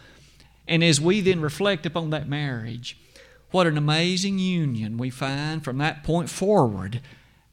And 0.72 0.86
as 0.86 1.01
we 1.01 1.20
then 1.20 1.42
reflect 1.42 1.86
upon 1.86 2.12
that 2.12 2.30
marriage, 2.30 2.98
what 3.51 3.68
an 3.68 3.78
amazing 3.78 4.40
union 4.40 4.98
we 4.98 5.10
find 5.10 5.62
from 5.62 5.80
that 5.80 6.01
point 6.01 6.30
forward, 6.30 7.01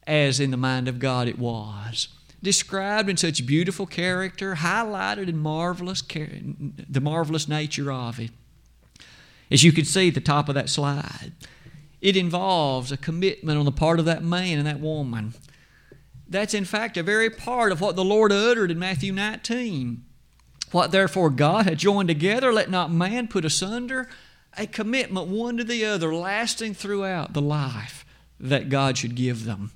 as 0.07 0.39
in 0.39 0.51
the 0.51 0.57
mind 0.57 0.87
of 0.87 0.99
God 0.99 1.27
it 1.27 1.37
was. 1.37 2.07
Described 2.41 3.09
in 3.09 3.17
such 3.17 3.45
beautiful 3.45 3.85
character, 3.85 4.55
highlighted 4.55 5.27
in 5.27 5.37
marvelous, 5.37 6.01
the 6.01 7.01
marvelous 7.01 7.49
nature 7.49 7.91
of 7.91 8.21
it. 8.21 8.31
As 9.51 9.65
you 9.65 9.73
can 9.73 9.83
see 9.83 10.07
at 10.07 10.13
the 10.13 10.21
top 10.21 10.47
of 10.47 10.55
that 10.55 10.69
slide, 10.69 11.33
it 11.99 12.15
involves 12.15 12.89
a 12.89 12.97
commitment 12.97 13.59
on 13.59 13.65
the 13.65 13.71
part 13.73 13.99
of 13.99 14.05
that 14.05 14.23
man 14.23 14.59
and 14.59 14.65
that 14.65 14.79
woman. 14.79 15.33
That's 16.25 16.53
in 16.53 16.63
fact 16.63 16.95
a 16.95 17.03
very 17.03 17.29
part 17.29 17.73
of 17.73 17.81
what 17.81 17.97
the 17.97 18.05
Lord 18.05 18.31
uttered 18.31 18.71
in 18.71 18.79
Matthew 18.79 19.11
19. 19.11 20.05
What 20.71 20.91
therefore 20.91 21.29
God 21.29 21.65
had 21.65 21.79
joined 21.79 22.09
together, 22.09 22.53
let 22.53 22.69
not 22.69 22.91
man 22.91 23.27
put 23.27 23.45
asunder. 23.45 24.09
A 24.57 24.67
commitment 24.67 25.27
one 25.27 25.57
to 25.57 25.63
the 25.63 25.85
other, 25.85 26.13
lasting 26.13 26.73
throughout 26.73 27.33
the 27.33 27.41
life 27.41 28.05
that 28.39 28.69
God 28.69 28.97
should 28.97 29.15
give 29.15 29.45
them. 29.45 29.71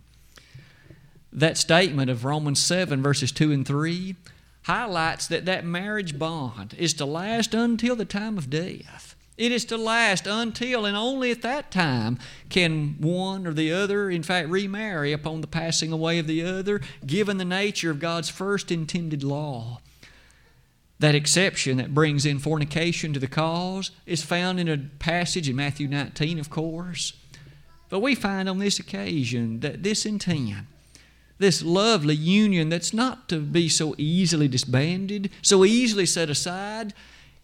That 1.31 1.57
statement 1.57 2.09
of 2.09 2.25
Romans 2.25 2.59
7, 2.59 3.01
verses 3.01 3.31
2 3.31 3.51
and 3.51 3.65
3, 3.65 4.15
highlights 4.63 5.27
that 5.27 5.45
that 5.45 5.65
marriage 5.65 6.17
bond 6.17 6.75
is 6.77 6.93
to 6.95 7.05
last 7.05 7.53
until 7.53 7.95
the 7.95 8.05
time 8.05 8.37
of 8.37 8.49
death. 8.49 9.15
It 9.35 9.51
is 9.51 9.65
to 9.65 9.77
last 9.77 10.27
until 10.27 10.85
and 10.85 10.95
only 10.95 11.31
at 11.31 11.41
that 11.41 11.71
time 11.71 12.19
can 12.49 12.95
one 12.99 13.47
or 13.47 13.53
the 13.53 13.71
other, 13.71 14.09
in 14.09 14.21
fact, 14.21 14.47
remarry 14.49 15.11
upon 15.11 15.41
the 15.41 15.47
passing 15.47 15.91
away 15.91 16.19
of 16.19 16.27
the 16.27 16.43
other, 16.43 16.81
given 17.05 17.37
the 17.37 17.45
nature 17.45 17.89
of 17.89 17.99
God's 17.99 18.29
first 18.29 18.71
intended 18.71 19.23
law. 19.23 19.79
That 21.03 21.15
exception 21.15 21.75
that 21.79 21.93
brings 21.93 22.25
in 22.25 22.39
fornication 22.39 23.11
to 23.11 23.19
the 23.19 23.27
cause 23.27 23.91
is 24.05 24.23
found 24.23 24.57
in 24.57 24.69
a 24.69 24.77
passage 24.77 25.49
in 25.49 25.55
Matthew 25.57 25.89
19, 25.89 26.39
of 26.39 26.49
course. 26.49 27.11
But 27.89 27.99
we 27.99 28.15
find 28.15 28.47
on 28.47 28.59
this 28.59 28.79
occasion 28.79 29.59
that 29.59 29.83
this 29.83 30.05
intent, 30.05 30.65
this 31.39 31.61
lovely 31.61 32.15
union 32.15 32.69
that's 32.69 32.93
not 32.93 33.27
to 33.27 33.41
be 33.41 33.67
so 33.67 33.95
easily 33.97 34.47
disbanded, 34.47 35.29
so 35.41 35.65
easily 35.65 36.05
set 36.05 36.29
aside, 36.29 36.93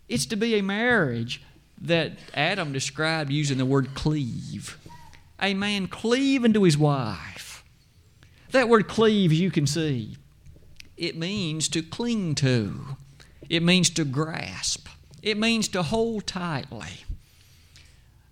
it's 0.08 0.26
to 0.28 0.38
be 0.38 0.56
a 0.56 0.64
marriage 0.64 1.44
that 1.82 2.14
Adam 2.34 2.72
described 2.72 3.30
using 3.30 3.58
the 3.58 3.66
word 3.66 3.94
cleave. 3.94 4.78
A 5.42 5.54
man 5.54 5.88
cleaving 5.88 6.54
to 6.54 6.64
his 6.64 6.78
wife. 6.78 7.66
That 8.52 8.70
word 8.70 8.88
cleave, 8.88 9.34
as 9.34 9.40
you 9.42 9.52
can 9.52 9.68
see, 9.68 10.16
it 10.96 11.18
means 11.18 11.68
to 11.68 11.84
cling 11.84 12.36
to, 12.36 12.96
it 13.48 13.64
means 13.64 13.90
to 13.92 14.06
grasp, 14.06 14.88
it 15.22 15.38
means 15.38 15.68
to 15.70 15.84
hold 15.84 16.28
tightly. 16.28 17.06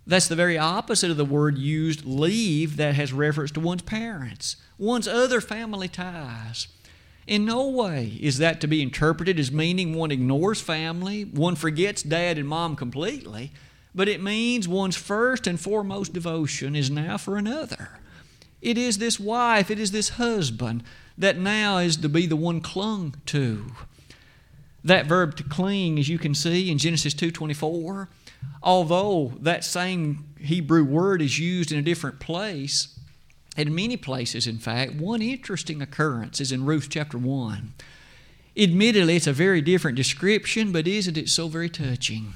That's 0.06 0.30
the 0.30 0.36
very 0.36 0.58
opposite 0.58 1.12
of 1.12 1.18
the 1.18 1.26
word 1.26 1.58
used 1.58 2.06
leave 2.06 2.78
that 2.78 2.96
has 2.96 3.12
reference 3.12 3.52
to 3.52 3.60
one's 3.60 3.82
parents, 3.82 4.56
one's 4.78 5.08
other 5.08 5.42
family 5.42 5.90
ties. 5.90 6.68
In 7.28 7.44
no 7.44 7.68
way 7.68 8.18
is 8.22 8.38
that 8.38 8.62
to 8.62 8.68
be 8.68 8.82
interpreted 8.82 9.38
as 9.38 9.52
meaning 9.52 9.94
one 9.94 10.12
ignores 10.12 10.62
family, 10.62 11.24
one 11.24 11.56
forgets 11.56 12.02
dad 12.02 12.38
and 12.38 12.48
mom 12.48 12.78
completely, 12.78 13.52
but 13.94 14.08
it 14.08 14.24
means 14.24 14.66
one's 14.66 14.96
first 14.96 15.46
and 15.46 15.60
foremost 15.60 16.14
devotion 16.14 16.74
is 16.74 16.90
now 16.90 17.18
for 17.18 17.36
another. 17.36 18.00
It 18.62 18.78
is 18.78 18.98
this 18.98 19.20
wife, 19.20 19.70
it 19.70 19.78
is 19.78 19.92
this 19.92 20.10
husband 20.10 20.84
that 21.18 21.38
now 21.38 21.80
is 21.80 21.98
to 21.98 22.08
be 22.08 22.28
the 22.28 22.36
one 22.38 22.62
clung 22.62 23.16
to. 23.26 23.74
That 24.84 25.06
verb 25.06 25.36
to 25.38 25.44
cling, 25.44 26.00
as 26.00 26.08
you 26.08 26.18
can 26.18 26.34
see 26.34 26.72
in 26.72 26.78
Genesis 26.78 27.14
2:24, 27.14 28.10
although 28.62 29.34
that 29.42 29.66
same 29.66 30.26
Hebrew 30.40 30.84
word 30.84 31.22
is 31.22 31.40
used 31.40 31.72
in 31.72 31.80
a 31.80 31.84
different 31.84 32.20
place, 32.20 32.98
in 33.58 33.74
many 33.74 33.98
places, 33.98 34.46
in 34.46 34.60
fact, 34.60 34.94
one 34.94 35.22
interesting 35.22 35.82
occurrence 35.82 36.40
is 36.40 36.52
in 36.52 36.66
Ruth 36.66 36.88
chapter 36.90 37.18
1. 37.18 37.74
Admittedly, 38.56 39.16
it's 39.16 39.28
a 39.28 39.34
very 39.34 39.62
different 39.62 39.98
description, 39.98 40.72
but 40.72 40.88
isn't 40.88 41.18
it 41.18 41.30
so 41.30 41.48
very 41.48 41.70
touching? 41.70 42.34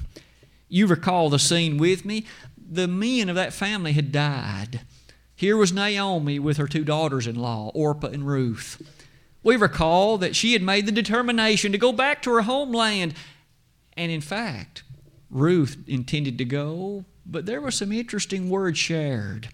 You 0.68 0.86
recall 0.86 1.30
the 1.30 1.38
scene 1.38 1.78
with 1.78 2.04
me. 2.04 2.24
The 2.56 2.88
men 2.88 3.28
of 3.28 3.36
that 3.36 3.52
family 3.52 3.92
had 3.92 4.10
died. 4.10 4.80
Here 5.34 5.56
was 5.56 5.72
Naomi 5.72 6.38
with 6.38 6.56
her 6.56 6.68
two 6.68 6.84
daughters 6.84 7.26
in 7.26 7.36
law, 7.36 7.70
Orpah 7.74 8.08
and 8.08 8.26
Ruth. 8.26 8.80
We 9.42 9.56
recall 9.56 10.18
that 10.18 10.36
she 10.36 10.52
had 10.52 10.62
made 10.62 10.86
the 10.86 10.92
determination 10.92 11.72
to 11.72 11.78
go 11.78 11.92
back 11.92 12.22
to 12.22 12.32
her 12.32 12.42
homeland. 12.42 13.14
And 13.96 14.12
in 14.12 14.20
fact, 14.20 14.82
Ruth 15.30 15.76
intended 15.86 16.38
to 16.38 16.44
go, 16.44 17.04
but 17.26 17.46
there 17.46 17.60
were 17.60 17.70
some 17.70 17.92
interesting 17.92 18.50
words 18.50 18.78
shared. 18.78 19.48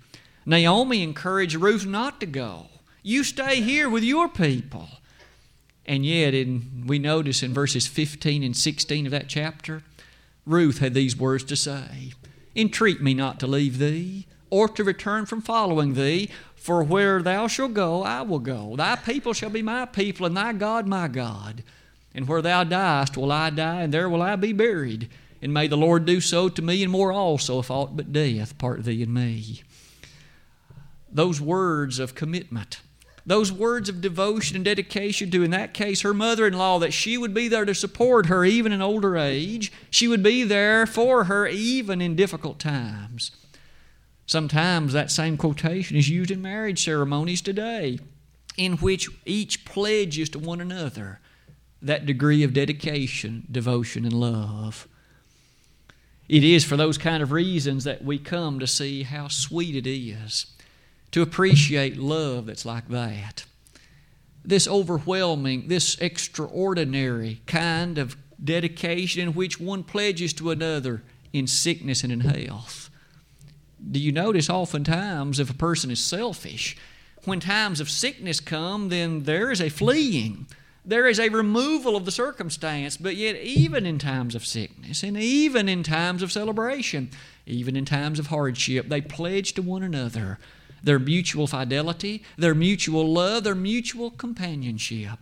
Naomi 0.44 1.02
encouraged 1.02 1.54
Ruth 1.54 1.86
not 1.86 2.20
to 2.20 2.26
go. 2.26 2.66
You 3.02 3.24
stay 3.24 3.60
here 3.60 3.88
with 3.88 4.02
your 4.02 4.28
people. 4.28 4.88
And 5.86 6.04
yet, 6.04 6.34
in, 6.34 6.84
we 6.86 6.98
notice 6.98 7.42
in 7.42 7.54
verses 7.54 7.86
15 7.86 8.42
and 8.42 8.56
16 8.56 9.06
of 9.06 9.12
that 9.12 9.28
chapter, 9.28 9.82
Ruth 10.44 10.78
had 10.78 10.94
these 10.94 11.16
words 11.16 11.44
to 11.44 11.56
say 11.56 12.12
Entreat 12.54 13.00
me 13.00 13.14
not 13.14 13.38
to 13.40 13.46
leave 13.46 13.78
thee, 13.78 14.26
or 14.50 14.68
to 14.68 14.84
return 14.84 15.26
from 15.26 15.40
following 15.40 15.94
thee, 15.94 16.30
for 16.58 16.82
where 16.82 17.22
thou 17.22 17.46
shalt 17.46 17.74
go, 17.74 18.02
I 18.02 18.22
will 18.22 18.38
go. 18.38 18.76
Thy 18.76 18.96
people 18.96 19.32
shall 19.32 19.50
be 19.50 19.62
my 19.62 19.86
people, 19.86 20.26
and 20.26 20.36
thy 20.36 20.52
God 20.52 20.86
my 20.86 21.08
God. 21.08 21.62
And 22.14 22.26
where 22.26 22.42
thou 22.42 22.64
diest 22.64 23.16
will 23.16 23.32
I 23.32 23.50
die, 23.50 23.82
and 23.82 23.94
there 23.94 24.08
will 24.08 24.22
I 24.22 24.36
be 24.36 24.52
buried. 24.52 25.08
And 25.40 25.54
may 25.54 25.68
the 25.68 25.76
Lord 25.76 26.04
do 26.04 26.20
so 26.20 26.48
to 26.48 26.62
me 26.62 26.82
and 26.82 26.90
more 26.90 27.12
also, 27.12 27.60
if 27.60 27.70
aught 27.70 27.96
but 27.96 28.12
death 28.12 28.58
part 28.58 28.84
thee 28.84 29.02
and 29.02 29.14
me 29.14 29.62
those 31.10 31.40
words 31.40 31.98
of 31.98 32.14
commitment, 32.14 32.80
those 33.26 33.52
words 33.52 33.88
of 33.88 34.00
devotion 34.00 34.56
and 34.56 34.64
dedication 34.64 35.30
to, 35.30 35.42
in 35.42 35.50
that 35.50 35.74
case, 35.74 36.00
her 36.02 36.14
mother 36.14 36.46
in 36.46 36.54
law, 36.54 36.78
that 36.78 36.92
she 36.92 37.18
would 37.18 37.34
be 37.34 37.48
there 37.48 37.64
to 37.64 37.74
support 37.74 38.26
her 38.26 38.44
even 38.44 38.72
in 38.72 38.80
older 38.80 39.16
age. 39.16 39.70
She 39.90 40.08
would 40.08 40.22
be 40.22 40.44
there 40.44 40.86
for 40.86 41.24
her 41.24 41.46
even 41.46 42.00
in 42.00 42.16
difficult 42.16 42.58
times. 42.58 43.30
Sometimes 44.28 44.92
that 44.92 45.10
same 45.10 45.38
quotation 45.38 45.96
is 45.96 46.10
used 46.10 46.30
in 46.30 46.42
marriage 46.42 46.84
ceremonies 46.84 47.40
today, 47.40 47.98
in 48.58 48.74
which 48.74 49.08
each 49.24 49.64
pledges 49.64 50.28
to 50.28 50.38
one 50.38 50.60
another 50.60 51.18
that 51.80 52.04
degree 52.04 52.42
of 52.42 52.52
dedication, 52.52 53.46
devotion, 53.50 54.04
and 54.04 54.12
love. 54.12 54.86
It 56.28 56.44
is 56.44 56.62
for 56.62 56.76
those 56.76 56.98
kind 56.98 57.22
of 57.22 57.32
reasons 57.32 57.84
that 57.84 58.04
we 58.04 58.18
come 58.18 58.58
to 58.58 58.66
see 58.66 59.04
how 59.04 59.28
sweet 59.28 59.74
it 59.74 59.88
is 59.88 60.44
to 61.12 61.22
appreciate 61.22 61.96
love 61.96 62.46
that's 62.46 62.66
like 62.66 62.88
that. 62.88 63.46
This 64.44 64.68
overwhelming, 64.68 65.68
this 65.68 65.96
extraordinary 66.00 67.40
kind 67.46 67.96
of 67.96 68.14
dedication 68.44 69.22
in 69.22 69.32
which 69.32 69.58
one 69.58 69.84
pledges 69.84 70.34
to 70.34 70.50
another 70.50 71.02
in 71.32 71.46
sickness 71.46 72.02
and 72.02 72.12
in 72.12 72.20
health. 72.20 72.90
Do 73.90 74.00
you 74.00 74.12
notice 74.12 74.50
oftentimes 74.50 75.38
if 75.40 75.50
a 75.50 75.54
person 75.54 75.90
is 75.90 76.02
selfish, 76.02 76.76
when 77.24 77.40
times 77.40 77.80
of 77.80 77.90
sickness 77.90 78.40
come, 78.40 78.88
then 78.88 79.24
there 79.24 79.50
is 79.50 79.60
a 79.60 79.68
fleeing. 79.68 80.46
There 80.84 81.06
is 81.06 81.20
a 81.20 81.28
removal 81.28 81.96
of 81.96 82.06
the 82.06 82.10
circumstance, 82.10 82.96
but 82.96 83.16
yet, 83.16 83.36
even 83.36 83.84
in 83.84 83.98
times 83.98 84.34
of 84.34 84.46
sickness 84.46 85.02
and 85.02 85.18
even 85.18 85.68
in 85.68 85.82
times 85.82 86.22
of 86.22 86.32
celebration, 86.32 87.10
even 87.44 87.76
in 87.76 87.84
times 87.84 88.18
of 88.18 88.28
hardship, 88.28 88.88
they 88.88 89.00
pledge 89.00 89.52
to 89.54 89.62
one 89.62 89.82
another 89.82 90.38
their 90.82 90.98
mutual 90.98 91.46
fidelity, 91.48 92.22
their 92.36 92.54
mutual 92.54 93.12
love, 93.12 93.42
their 93.44 93.54
mutual 93.54 94.12
companionship. 94.12 95.18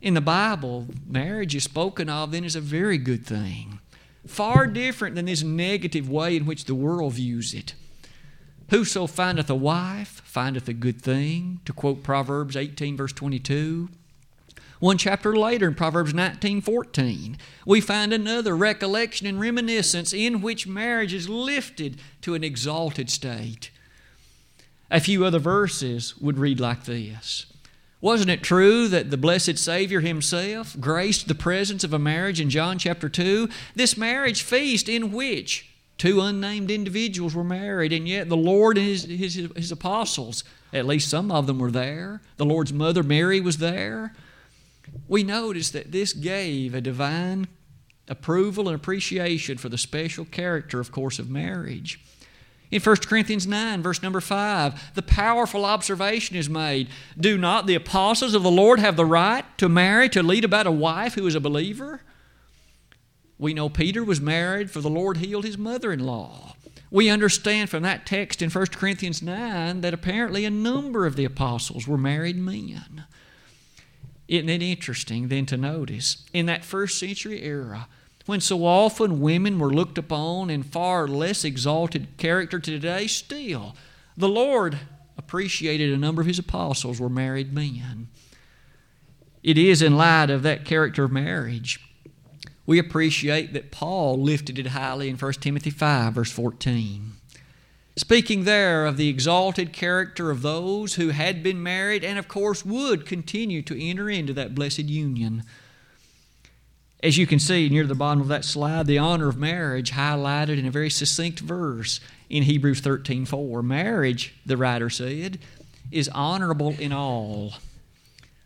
In 0.00 0.14
the 0.14 0.20
Bible, 0.20 0.86
marriage 1.06 1.54
is 1.54 1.64
spoken 1.64 2.08
of 2.08 2.32
then 2.32 2.44
as 2.44 2.56
a 2.56 2.60
very 2.60 2.98
good 2.98 3.26
thing, 3.26 3.78
far 4.26 4.66
different 4.66 5.14
than 5.14 5.26
this 5.26 5.42
negative 5.42 6.08
way 6.08 6.36
in 6.36 6.46
which 6.46 6.64
the 6.64 6.74
world 6.74 7.14
views 7.14 7.54
it. 7.54 7.74
Whoso 8.70 9.06
findeth 9.06 9.50
a 9.50 9.54
wife 9.54 10.22
findeth 10.24 10.68
a 10.68 10.72
good 10.72 11.00
thing, 11.00 11.60
to 11.64 11.72
quote 11.72 12.02
Proverbs 12.02 12.56
18, 12.56 12.96
verse 12.96 13.12
22. 13.12 13.88
One 14.80 14.98
chapter 14.98 15.36
later 15.36 15.68
in 15.68 15.74
Proverbs 15.74 16.12
19:14, 16.12 17.36
we 17.64 17.80
find 17.80 18.12
another 18.12 18.56
recollection 18.56 19.26
and 19.26 19.40
reminiscence 19.40 20.12
in 20.12 20.42
which 20.42 20.66
marriage 20.66 21.14
is 21.14 21.28
lifted 21.28 21.98
to 22.22 22.34
an 22.34 22.44
exalted 22.44 23.08
state. 23.08 23.70
A 24.90 25.00
few 25.00 25.24
other 25.24 25.38
verses 25.38 26.16
would 26.18 26.38
read 26.38 26.60
like 26.60 26.84
this. 26.84 27.46
Wasn't 28.04 28.28
it 28.28 28.42
true 28.42 28.86
that 28.88 29.10
the 29.10 29.16
blessed 29.16 29.56
Savior 29.56 30.00
himself 30.00 30.78
graced 30.78 31.26
the 31.26 31.34
presence 31.34 31.84
of 31.84 31.94
a 31.94 31.98
marriage 31.98 32.38
in 32.38 32.50
John 32.50 32.78
chapter 32.78 33.08
2? 33.08 33.48
This 33.74 33.96
marriage 33.96 34.42
feast 34.42 34.90
in 34.90 35.10
which 35.10 35.70
two 35.96 36.20
unnamed 36.20 36.70
individuals 36.70 37.34
were 37.34 37.42
married, 37.42 37.94
and 37.94 38.06
yet 38.06 38.28
the 38.28 38.36
Lord 38.36 38.76
and 38.76 38.86
his, 38.86 39.04
his, 39.04 39.36
his 39.56 39.72
apostles, 39.72 40.44
at 40.70 40.84
least 40.84 41.08
some 41.08 41.32
of 41.32 41.46
them 41.46 41.58
were 41.58 41.70
there. 41.70 42.20
The 42.36 42.44
Lord's 42.44 42.74
mother 42.74 43.02
Mary 43.02 43.40
was 43.40 43.56
there. 43.56 44.12
We 45.08 45.22
notice 45.22 45.70
that 45.70 45.90
this 45.90 46.12
gave 46.12 46.74
a 46.74 46.82
divine 46.82 47.48
approval 48.06 48.68
and 48.68 48.76
appreciation 48.76 49.56
for 49.56 49.70
the 49.70 49.78
special 49.78 50.26
character, 50.26 50.78
of 50.78 50.92
course, 50.92 51.18
of 51.18 51.30
marriage. 51.30 51.98
In 52.74 52.80
1 52.80 52.96
Corinthians 53.06 53.46
9, 53.46 53.84
verse 53.84 54.02
number 54.02 54.20
5, 54.20 54.94
the 54.94 55.02
powerful 55.02 55.64
observation 55.64 56.34
is 56.34 56.50
made 56.50 56.88
Do 57.16 57.38
not 57.38 57.68
the 57.68 57.76
apostles 57.76 58.34
of 58.34 58.42
the 58.42 58.50
Lord 58.50 58.80
have 58.80 58.96
the 58.96 59.06
right 59.06 59.44
to 59.58 59.68
marry, 59.68 60.08
to 60.08 60.24
lead 60.24 60.44
about 60.44 60.66
a 60.66 60.72
wife 60.72 61.14
who 61.14 61.24
is 61.28 61.36
a 61.36 61.40
believer? 61.40 62.00
We 63.38 63.54
know 63.54 63.68
Peter 63.68 64.02
was 64.02 64.20
married, 64.20 64.72
for 64.72 64.80
the 64.80 64.90
Lord 64.90 65.18
healed 65.18 65.44
his 65.44 65.56
mother 65.56 65.92
in 65.92 66.00
law. 66.00 66.56
We 66.90 67.08
understand 67.08 67.70
from 67.70 67.84
that 67.84 68.06
text 68.06 68.42
in 68.42 68.50
1 68.50 68.66
Corinthians 68.72 69.22
9 69.22 69.80
that 69.82 69.94
apparently 69.94 70.44
a 70.44 70.50
number 70.50 71.06
of 71.06 71.14
the 71.14 71.24
apostles 71.24 71.86
were 71.86 71.96
married 71.96 72.36
men. 72.36 73.04
Isn't 74.26 74.48
it 74.48 74.62
interesting 74.62 75.28
then 75.28 75.46
to 75.46 75.56
notice 75.56 76.24
in 76.32 76.46
that 76.46 76.64
first 76.64 76.98
century 76.98 77.40
era, 77.44 77.86
when 78.26 78.40
so 78.40 78.64
often 78.64 79.20
women 79.20 79.58
were 79.58 79.72
looked 79.72 79.98
upon 79.98 80.50
in 80.50 80.62
far 80.62 81.06
less 81.06 81.44
exalted 81.44 82.16
character 82.16 82.58
today, 82.58 83.06
still 83.06 83.74
the 84.16 84.28
Lord 84.28 84.78
appreciated 85.16 85.92
a 85.92 85.98
number 85.98 86.22
of 86.22 86.26
his 86.26 86.38
apostles 86.38 87.00
were 87.00 87.08
married 87.08 87.52
men. 87.52 88.08
It 89.42 89.58
is 89.58 89.82
in 89.82 89.96
light 89.96 90.30
of 90.30 90.42
that 90.42 90.64
character 90.64 91.04
of 91.04 91.12
marriage. 91.12 91.80
We 92.66 92.78
appreciate 92.78 93.52
that 93.52 93.70
Paul 93.70 94.20
lifted 94.22 94.58
it 94.58 94.68
highly 94.68 95.08
in 95.10 95.16
1 95.16 95.32
Timothy 95.34 95.70
5, 95.70 96.14
verse 96.14 96.32
14. 96.32 97.12
Speaking 97.96 98.44
there 98.44 98.86
of 98.86 98.96
the 98.96 99.08
exalted 99.08 99.72
character 99.72 100.30
of 100.30 100.42
those 100.42 100.94
who 100.94 101.10
had 101.10 101.42
been 101.42 101.62
married 101.62 102.02
and, 102.02 102.18
of 102.18 102.26
course, 102.26 102.64
would 102.64 103.06
continue 103.06 103.62
to 103.62 103.80
enter 103.80 104.08
into 104.10 104.32
that 104.32 104.54
blessed 104.54 104.80
union. 104.80 105.44
As 107.04 107.18
you 107.18 107.26
can 107.26 107.38
see 107.38 107.68
near 107.68 107.84
the 107.84 107.94
bottom 107.94 108.22
of 108.22 108.28
that 108.28 108.46
slide, 108.46 108.86
the 108.86 108.96
honor 108.96 109.28
of 109.28 109.36
marriage 109.36 109.92
highlighted 109.92 110.58
in 110.58 110.64
a 110.64 110.70
very 110.70 110.88
succinct 110.88 111.38
verse 111.38 112.00
in 112.30 112.44
Hebrews 112.44 112.80
13:4. 112.80 113.62
Marriage, 113.62 114.32
the 114.46 114.56
writer 114.56 114.88
said, 114.88 115.38
is 115.90 116.08
honorable 116.08 116.70
in 116.78 116.94
all. 116.94 117.56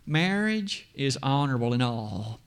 Marriage 0.05 0.89
is 0.93 1.17
honorable 1.23 1.73
in 1.73 1.81
all. 1.81 2.41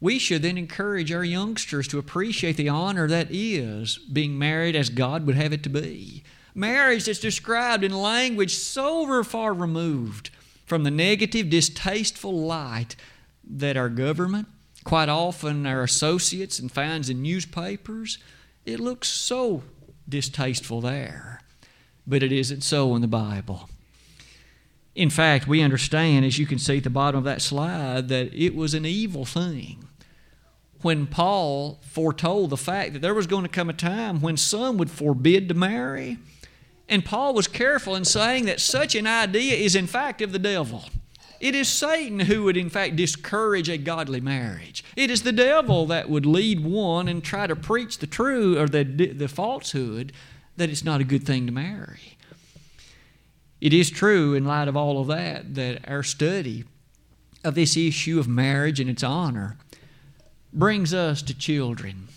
We 0.00 0.18
should 0.18 0.40
then 0.40 0.56
encourage 0.56 1.12
our 1.12 1.24
youngsters 1.24 1.86
to 1.88 1.98
appreciate 1.98 2.56
the 2.56 2.70
honor 2.70 3.06
that 3.06 3.28
is 3.30 3.98
being 3.98 4.38
married 4.38 4.74
as 4.74 4.88
God 4.88 5.26
would 5.26 5.36
have 5.36 5.52
it 5.52 5.62
to 5.64 5.68
be. 5.68 6.24
Marriage 6.54 7.04
that's 7.04 7.18
described 7.18 7.84
in 7.84 7.92
language 7.92 8.54
so 8.54 9.22
far 9.22 9.52
removed 9.52 10.30
from 10.64 10.84
the 10.84 10.90
negative, 10.90 11.50
distasteful 11.50 12.46
light 12.46 12.96
that 13.44 13.76
our 13.76 13.90
government, 13.90 14.48
quite 14.88 15.10
often 15.10 15.66
our 15.66 15.82
associates 15.82 16.58
and 16.58 16.72
finds 16.72 17.10
in 17.10 17.20
newspapers, 17.20 18.16
it 18.64 18.80
looks 18.80 19.06
so 19.06 19.62
distasteful 20.08 20.80
there. 20.80 21.42
But 22.06 22.22
it 22.22 22.32
isn't 22.32 22.62
so 22.62 22.94
in 22.96 23.02
the 23.02 23.06
Bible. 23.06 23.68
In 24.94 25.10
fact, 25.10 25.46
we 25.46 25.60
understand, 25.60 26.24
as 26.24 26.38
you 26.38 26.46
can 26.46 26.58
see 26.58 26.78
at 26.78 26.84
the 26.84 26.90
bottom 26.90 27.18
of 27.18 27.24
that 27.24 27.42
slide, 27.42 28.08
that 28.08 28.32
it 28.32 28.54
was 28.54 28.72
an 28.72 28.86
evil 28.86 29.26
thing. 29.26 29.86
When 30.80 31.06
Paul 31.06 31.80
foretold 31.82 32.48
the 32.48 32.56
fact 32.56 32.94
that 32.94 33.02
there 33.02 33.12
was 33.12 33.26
going 33.26 33.42
to 33.42 33.50
come 33.50 33.68
a 33.68 33.74
time 33.74 34.22
when 34.22 34.38
some 34.38 34.78
would 34.78 34.90
forbid 34.90 35.50
to 35.50 35.54
marry, 35.54 36.16
and 36.88 37.04
Paul 37.04 37.34
was 37.34 37.46
careful 37.46 37.94
in 37.94 38.06
saying 38.06 38.46
that 38.46 38.58
such 38.58 38.94
an 38.94 39.06
idea 39.06 39.54
is, 39.54 39.76
in 39.76 39.86
fact, 39.86 40.22
of 40.22 40.32
the 40.32 40.38
devil. 40.38 40.86
It 41.40 41.54
is 41.54 41.68
Satan 41.68 42.20
who 42.20 42.44
would, 42.44 42.56
in 42.56 42.68
fact, 42.68 42.96
discourage 42.96 43.68
a 43.68 43.78
godly 43.78 44.20
marriage. 44.20 44.84
It 44.96 45.10
is 45.10 45.22
the 45.22 45.32
devil 45.32 45.86
that 45.86 46.10
would 46.10 46.26
lead 46.26 46.64
one 46.64 47.06
and 47.06 47.22
try 47.22 47.46
to 47.46 47.54
preach 47.54 47.98
the 47.98 48.06
true 48.06 48.58
or 48.58 48.66
the, 48.66 48.82
the 48.82 49.28
falsehood 49.28 50.12
that 50.56 50.68
it's 50.68 50.84
not 50.84 51.00
a 51.00 51.04
good 51.04 51.24
thing 51.24 51.46
to 51.46 51.52
marry. 51.52 52.16
It 53.60 53.72
is 53.72 53.90
true, 53.90 54.34
in 54.34 54.44
light 54.44 54.68
of 54.68 54.76
all 54.76 55.00
of 55.00 55.06
that, 55.08 55.54
that 55.54 55.88
our 55.88 56.02
study 56.02 56.64
of 57.44 57.54
this 57.54 57.76
issue 57.76 58.18
of 58.18 58.28
marriage 58.28 58.80
and 58.80 58.90
its 58.90 59.02
honor 59.02 59.56
brings 60.52 60.92
us 60.92 61.22
to 61.22 61.36
children. 61.36 62.08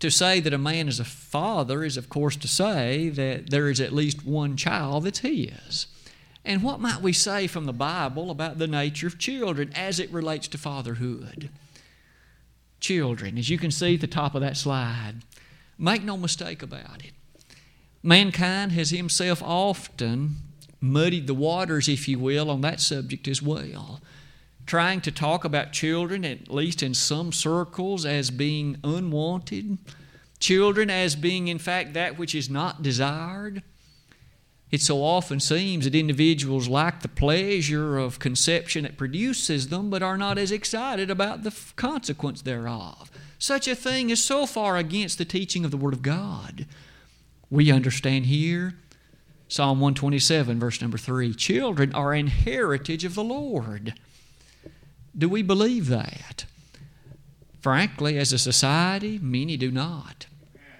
To 0.00 0.10
say 0.10 0.40
that 0.40 0.52
a 0.52 0.58
man 0.58 0.88
is 0.88 1.00
a 1.00 1.04
father 1.04 1.82
is, 1.82 1.96
of 1.96 2.08
course, 2.08 2.36
to 2.36 2.48
say 2.48 3.08
that 3.10 3.50
there 3.50 3.70
is 3.70 3.80
at 3.80 3.92
least 3.92 4.24
one 4.26 4.56
child 4.56 5.04
that's 5.04 5.20
his. 5.20 5.86
And 6.46 6.62
what 6.62 6.78
might 6.78 7.02
we 7.02 7.12
say 7.12 7.48
from 7.48 7.64
the 7.64 7.72
Bible 7.72 8.30
about 8.30 8.58
the 8.58 8.68
nature 8.68 9.08
of 9.08 9.18
children 9.18 9.72
as 9.74 9.98
it 9.98 10.12
relates 10.12 10.46
to 10.48 10.58
fatherhood? 10.58 11.50
Children, 12.78 13.36
as 13.36 13.50
you 13.50 13.58
can 13.58 13.72
see 13.72 13.96
at 13.96 14.00
the 14.00 14.06
top 14.06 14.36
of 14.36 14.42
that 14.42 14.56
slide, 14.56 15.14
make 15.76 16.04
no 16.04 16.16
mistake 16.16 16.62
about 16.62 17.04
it. 17.04 17.10
Mankind 18.00 18.70
has 18.72 18.90
himself 18.90 19.42
often 19.42 20.36
muddied 20.80 21.26
the 21.26 21.34
waters, 21.34 21.88
if 21.88 22.06
you 22.06 22.20
will, 22.20 22.48
on 22.48 22.60
that 22.60 22.80
subject 22.80 23.26
as 23.26 23.42
well. 23.42 24.00
Trying 24.66 25.00
to 25.00 25.10
talk 25.10 25.44
about 25.44 25.72
children, 25.72 26.24
at 26.24 26.48
least 26.48 26.80
in 26.80 26.94
some 26.94 27.32
circles, 27.32 28.06
as 28.06 28.30
being 28.30 28.76
unwanted, 28.84 29.78
children 30.38 30.90
as 30.90 31.16
being, 31.16 31.48
in 31.48 31.58
fact, 31.58 31.92
that 31.94 32.16
which 32.16 32.36
is 32.36 32.48
not 32.48 32.84
desired 32.84 33.64
it 34.70 34.80
so 34.80 35.02
often 35.02 35.38
seems 35.38 35.84
that 35.84 35.94
individuals 35.94 36.68
like 36.68 37.00
the 37.00 37.08
pleasure 37.08 37.98
of 37.98 38.18
conception 38.18 38.82
that 38.82 38.96
produces 38.96 39.68
them, 39.68 39.90
but 39.90 40.02
are 40.02 40.18
not 40.18 40.38
as 40.38 40.50
excited 40.50 41.10
about 41.10 41.44
the 41.44 41.54
consequence 41.76 42.42
thereof. 42.42 43.10
Such 43.38 43.68
a 43.68 43.76
thing 43.76 44.10
is 44.10 44.22
so 44.22 44.44
far 44.44 44.76
against 44.76 45.18
the 45.18 45.24
teaching 45.24 45.64
of 45.64 45.70
the 45.70 45.76
Word 45.76 45.94
of 45.94 46.02
God. 46.02 46.66
We 47.48 47.70
understand 47.70 48.26
here 48.26 48.74
Psalm 49.48 49.78
127, 49.78 50.58
verse 50.58 50.80
number 50.80 50.98
3 50.98 51.32
Children 51.34 51.94
are 51.94 52.12
an 52.12 52.26
heritage 52.26 53.04
of 53.04 53.14
the 53.14 53.22
Lord. 53.22 53.94
Do 55.16 55.28
we 55.28 55.42
believe 55.42 55.86
that? 55.88 56.44
Frankly, 57.60 58.18
as 58.18 58.32
a 58.32 58.38
society, 58.38 59.18
many 59.22 59.56
do 59.56 59.70
not. 59.70 60.26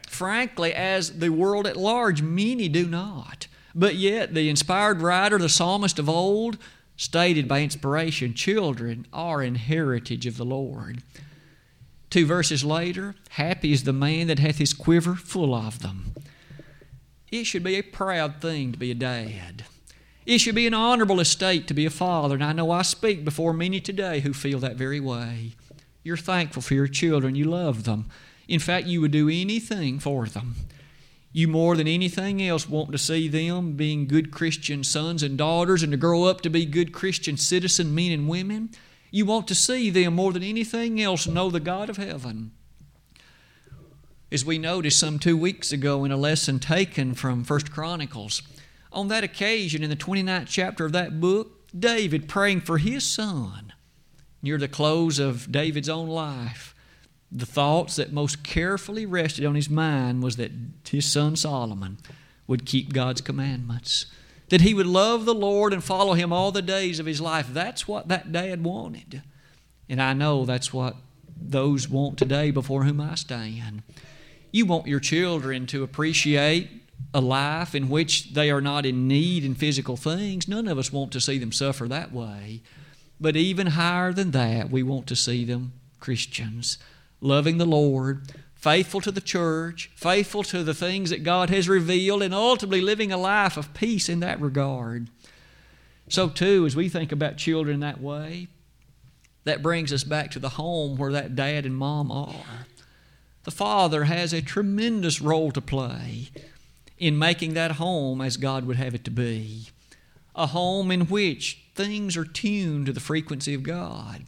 Frankly, 0.08 0.74
as 0.74 1.18
the 1.18 1.28
world 1.30 1.66
at 1.66 1.76
large, 1.76 2.22
many 2.22 2.68
do 2.68 2.86
not. 2.86 3.46
But 3.78 3.96
yet, 3.96 4.32
the 4.32 4.48
inspired 4.48 5.02
writer, 5.02 5.36
the 5.36 5.50
psalmist 5.50 5.98
of 5.98 6.08
old, 6.08 6.56
stated 6.96 7.46
by 7.46 7.60
inspiration 7.60 8.32
children 8.32 9.06
are 9.12 9.42
an 9.42 9.56
heritage 9.56 10.24
of 10.26 10.38
the 10.38 10.46
Lord. 10.46 11.02
Two 12.08 12.24
verses 12.24 12.64
later, 12.64 13.14
happy 13.30 13.72
is 13.72 13.84
the 13.84 13.92
man 13.92 14.28
that 14.28 14.38
hath 14.38 14.56
his 14.56 14.72
quiver 14.72 15.14
full 15.14 15.54
of 15.54 15.82
them. 15.82 16.14
It 17.30 17.44
should 17.44 17.62
be 17.62 17.74
a 17.74 17.82
proud 17.82 18.40
thing 18.40 18.72
to 18.72 18.78
be 18.78 18.90
a 18.90 18.94
dad. 18.94 19.64
It 20.24 20.38
should 20.38 20.54
be 20.54 20.66
an 20.66 20.72
honorable 20.74 21.20
estate 21.20 21.68
to 21.68 21.74
be 21.74 21.84
a 21.84 21.90
father, 21.90 22.36
and 22.36 22.44
I 22.44 22.54
know 22.54 22.70
I 22.70 22.80
speak 22.80 23.26
before 23.26 23.52
many 23.52 23.78
today 23.78 24.20
who 24.20 24.32
feel 24.32 24.58
that 24.60 24.76
very 24.76 25.00
way. 25.00 25.52
You're 26.02 26.16
thankful 26.16 26.62
for 26.62 26.72
your 26.72 26.88
children, 26.88 27.34
you 27.34 27.44
love 27.44 27.84
them. 27.84 28.06
In 28.48 28.60
fact, 28.60 28.86
you 28.86 29.02
would 29.02 29.10
do 29.10 29.28
anything 29.28 29.98
for 29.98 30.26
them. 30.26 30.54
You 31.36 31.48
more 31.48 31.76
than 31.76 31.86
anything 31.86 32.42
else 32.42 32.66
want 32.66 32.92
to 32.92 32.96
see 32.96 33.28
them 33.28 33.72
being 33.72 34.06
good 34.06 34.30
Christian 34.30 34.82
sons 34.82 35.22
and 35.22 35.36
daughters 35.36 35.82
and 35.82 35.92
to 35.92 35.98
grow 35.98 36.24
up 36.24 36.40
to 36.40 36.48
be 36.48 36.64
good 36.64 36.94
Christian 36.94 37.36
citizen 37.36 37.94
men 37.94 38.10
and 38.10 38.26
women. 38.26 38.70
You 39.10 39.26
want 39.26 39.46
to 39.48 39.54
see 39.54 39.90
them 39.90 40.14
more 40.14 40.32
than 40.32 40.42
anything 40.42 40.98
else 40.98 41.26
know 41.26 41.50
the 41.50 41.60
God 41.60 41.90
of 41.90 41.98
heaven. 41.98 42.52
As 44.32 44.46
we 44.46 44.56
noticed 44.56 44.98
some 44.98 45.18
two 45.18 45.36
weeks 45.36 45.72
ago 45.72 46.06
in 46.06 46.10
a 46.10 46.16
lesson 46.16 46.58
taken 46.58 47.12
from 47.12 47.44
First 47.44 47.70
Chronicles, 47.70 48.40
on 48.90 49.08
that 49.08 49.22
occasion 49.22 49.82
in 49.82 49.90
the 49.90 49.94
29th 49.94 50.46
chapter 50.48 50.86
of 50.86 50.92
that 50.92 51.20
book, 51.20 51.68
David 51.78 52.30
praying 52.30 52.62
for 52.62 52.78
his 52.78 53.04
son 53.04 53.74
near 54.40 54.56
the 54.56 54.68
close 54.68 55.18
of 55.18 55.52
David's 55.52 55.90
own 55.90 56.08
life 56.08 56.74
the 57.36 57.46
thoughts 57.46 57.96
that 57.96 58.12
most 58.12 58.42
carefully 58.42 59.04
rested 59.04 59.44
on 59.44 59.54
his 59.54 59.68
mind 59.68 60.22
was 60.22 60.36
that 60.36 60.52
his 60.88 61.04
son 61.04 61.36
Solomon 61.36 61.98
would 62.46 62.64
keep 62.64 62.94
God's 62.94 63.20
commandments, 63.20 64.06
that 64.48 64.62
he 64.62 64.72
would 64.72 64.86
love 64.86 65.26
the 65.26 65.34
Lord 65.34 65.74
and 65.74 65.84
follow 65.84 66.14
him 66.14 66.32
all 66.32 66.50
the 66.50 66.62
days 66.62 66.98
of 66.98 67.04
his 67.04 67.20
life. 67.20 67.48
That's 67.52 67.86
what 67.86 68.08
that 68.08 68.32
dad 68.32 68.64
wanted. 68.64 69.22
And 69.86 70.00
I 70.00 70.14
know 70.14 70.46
that's 70.46 70.72
what 70.72 70.96
those 71.38 71.88
want 71.90 72.18
today 72.18 72.50
before 72.50 72.84
whom 72.84 73.02
I 73.02 73.16
stand. 73.16 73.82
You 74.50 74.64
want 74.64 74.86
your 74.86 75.00
children 75.00 75.66
to 75.66 75.82
appreciate 75.82 76.70
a 77.12 77.20
life 77.20 77.74
in 77.74 77.90
which 77.90 78.32
they 78.32 78.50
are 78.50 78.62
not 78.62 78.86
in 78.86 79.06
need 79.06 79.44
in 79.44 79.54
physical 79.54 79.98
things. 79.98 80.48
None 80.48 80.68
of 80.68 80.78
us 80.78 80.90
want 80.90 81.12
to 81.12 81.20
see 81.20 81.36
them 81.36 81.52
suffer 81.52 81.86
that 81.88 82.12
way. 82.12 82.62
But 83.20 83.36
even 83.36 83.68
higher 83.68 84.14
than 84.14 84.30
that, 84.30 84.70
we 84.70 84.82
want 84.82 85.06
to 85.08 85.16
see 85.16 85.44
them 85.44 85.72
Christians 86.00 86.78
loving 87.20 87.58
the 87.58 87.64
Lord, 87.64 88.32
faithful 88.54 89.00
to 89.02 89.10
the 89.10 89.20
church, 89.20 89.90
faithful 89.94 90.42
to 90.44 90.62
the 90.62 90.74
things 90.74 91.10
that 91.10 91.22
God 91.22 91.50
has 91.50 91.68
revealed, 91.68 92.22
and 92.22 92.34
ultimately 92.34 92.80
living 92.80 93.12
a 93.12 93.16
life 93.16 93.56
of 93.56 93.74
peace 93.74 94.08
in 94.08 94.20
that 94.20 94.40
regard. 94.40 95.08
So, 96.08 96.28
too, 96.28 96.66
as 96.66 96.76
we 96.76 96.88
think 96.88 97.12
about 97.12 97.36
children 97.36 97.80
that 97.80 98.00
way, 98.00 98.48
that 99.44 99.62
brings 99.62 99.92
us 99.92 100.04
back 100.04 100.30
to 100.32 100.38
the 100.38 100.50
home 100.50 100.96
where 100.96 101.12
that 101.12 101.36
dad 101.36 101.64
and 101.66 101.76
mom 101.76 102.10
are. 102.10 102.66
The 103.44 103.50
father 103.52 104.04
has 104.04 104.32
a 104.32 104.42
tremendous 104.42 105.20
role 105.20 105.52
to 105.52 105.60
play 105.60 106.30
in 106.98 107.18
making 107.18 107.54
that 107.54 107.72
home 107.72 108.20
as 108.20 108.36
God 108.36 108.64
would 108.64 108.76
have 108.76 108.94
it 108.94 109.04
to 109.04 109.10
be. 109.10 109.68
A 110.34 110.48
home 110.48 110.90
in 110.90 111.02
which 111.02 111.66
things 111.74 112.16
are 112.16 112.24
tuned 112.24 112.86
to 112.86 112.92
the 112.92 113.00
frequency 113.00 113.54
of 113.54 113.62
God 113.62 114.24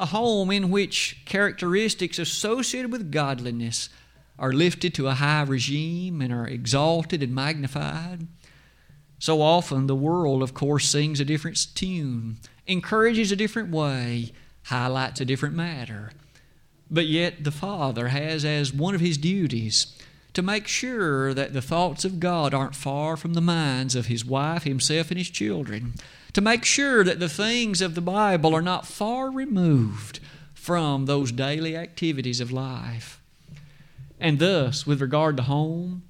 a 0.00 0.06
home 0.06 0.50
in 0.50 0.70
which 0.70 1.20
characteristics 1.26 2.18
associated 2.18 2.90
with 2.90 3.12
godliness 3.12 3.90
are 4.38 4.52
lifted 4.52 4.94
to 4.94 5.06
a 5.06 5.14
high 5.14 5.42
regime 5.42 6.22
and 6.22 6.32
are 6.32 6.48
exalted 6.48 7.22
and 7.22 7.34
magnified. 7.34 8.26
So 9.18 9.42
often, 9.42 9.86
the 9.86 9.94
world, 9.94 10.42
of 10.42 10.54
course, 10.54 10.88
sings 10.88 11.20
a 11.20 11.26
different 11.26 11.74
tune, 11.74 12.38
encourages 12.66 13.30
a 13.30 13.36
different 13.36 13.70
way, 13.70 14.32
highlights 14.64 15.20
a 15.20 15.26
different 15.26 15.54
matter. 15.54 16.12
But 16.90 17.06
yet, 17.06 17.44
the 17.44 17.50
Father 17.50 18.08
has 18.08 18.42
as 18.42 18.72
one 18.72 18.94
of 18.94 19.02
His 19.02 19.18
duties 19.18 19.94
to 20.32 20.40
make 20.40 20.66
sure 20.66 21.34
that 21.34 21.52
the 21.52 21.60
thoughts 21.60 22.06
of 22.06 22.18
God 22.18 22.54
aren't 22.54 22.74
far 22.74 23.18
from 23.18 23.34
the 23.34 23.42
minds 23.42 23.94
of 23.94 24.06
His 24.06 24.24
wife, 24.24 24.62
Himself, 24.62 25.10
and 25.10 25.18
His 25.18 25.28
children 25.28 25.92
to 26.32 26.40
make 26.40 26.64
sure 26.64 27.02
that 27.04 27.20
the 27.20 27.28
things 27.28 27.80
of 27.80 27.94
the 27.94 28.00
Bible 28.00 28.54
are 28.54 28.62
not 28.62 28.86
far 28.86 29.30
removed 29.30 30.20
from 30.54 31.06
those 31.06 31.32
daily 31.32 31.76
activities 31.76 32.40
of 32.40 32.52
life. 32.52 33.20
And 34.18 34.38
thus, 34.38 34.86
with 34.86 35.00
regard 35.00 35.36
to 35.38 35.44
home, 35.44 36.02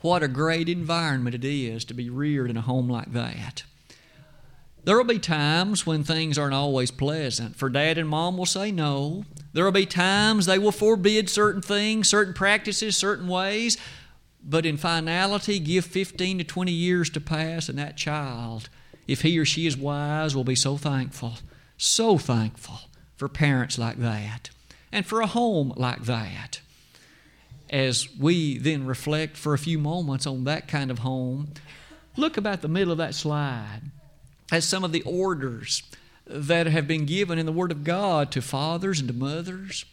what 0.00 0.22
a 0.22 0.28
great 0.28 0.68
environment 0.68 1.34
it 1.34 1.44
is 1.44 1.84
to 1.86 1.94
be 1.94 2.08
reared 2.08 2.50
in 2.50 2.56
a 2.56 2.62
home 2.62 2.88
like 2.88 3.12
that. 3.12 3.64
There 4.84 4.96
will 4.96 5.04
be 5.04 5.18
times 5.18 5.84
when 5.84 6.04
things 6.04 6.38
aren't 6.38 6.54
always 6.54 6.90
pleasant, 6.90 7.56
for 7.56 7.68
dad 7.68 7.98
and 7.98 8.08
mom 8.08 8.38
will 8.38 8.46
say 8.46 8.70
no. 8.70 9.24
There 9.52 9.64
will 9.64 9.72
be 9.72 9.86
times 9.86 10.46
they 10.46 10.58
will 10.58 10.72
forbid 10.72 11.28
certain 11.28 11.60
things, 11.60 12.08
certain 12.08 12.32
practices, 12.32 12.96
certain 12.96 13.26
ways, 13.26 13.76
but 14.42 14.64
in 14.64 14.76
finality, 14.76 15.58
give 15.58 15.84
15 15.84 16.38
to 16.38 16.44
20 16.44 16.72
years 16.72 17.10
to 17.10 17.20
pass, 17.20 17.68
and 17.68 17.78
that 17.78 17.96
child 17.96 18.70
if 19.08 19.22
he 19.22 19.38
or 19.38 19.44
she 19.44 19.66
is 19.66 19.76
wise, 19.76 20.36
will 20.36 20.44
be 20.44 20.54
so 20.54 20.76
thankful, 20.76 21.34
so 21.76 22.18
thankful 22.18 22.80
for 23.16 23.28
parents 23.28 23.78
like 23.78 23.96
that 23.96 24.50
and 24.92 25.04
for 25.04 25.20
a 25.20 25.26
home 25.26 25.72
like 25.76 26.04
that. 26.04 26.60
As 27.70 28.08
we 28.18 28.58
then 28.58 28.86
reflect 28.86 29.36
for 29.36 29.52
a 29.54 29.58
few 29.58 29.78
moments 29.78 30.26
on 30.26 30.44
that 30.44 30.68
kind 30.68 30.90
of 30.90 31.00
home, 31.00 31.48
look 32.16 32.36
about 32.36 32.62
the 32.62 32.68
middle 32.68 32.92
of 32.92 32.98
that 32.98 33.14
slide 33.14 33.82
as 34.52 34.66
some 34.66 34.84
of 34.84 34.92
the 34.92 35.02
orders 35.02 35.82
that 36.26 36.66
have 36.66 36.86
been 36.86 37.06
given 37.06 37.38
in 37.38 37.46
the 37.46 37.52
Word 37.52 37.72
of 37.72 37.84
God 37.84 38.30
to 38.32 38.42
fathers 38.42 39.00
and 39.00 39.08
to 39.08 39.14
mothers. 39.14 39.84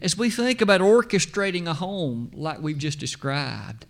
As 0.00 0.18
we 0.18 0.28
think 0.28 0.60
about 0.60 0.80
orchestrating 0.80 1.66
a 1.66 1.74
home 1.74 2.30
like 2.34 2.60
we've 2.60 2.78
just 2.78 2.98
described, 2.98 3.86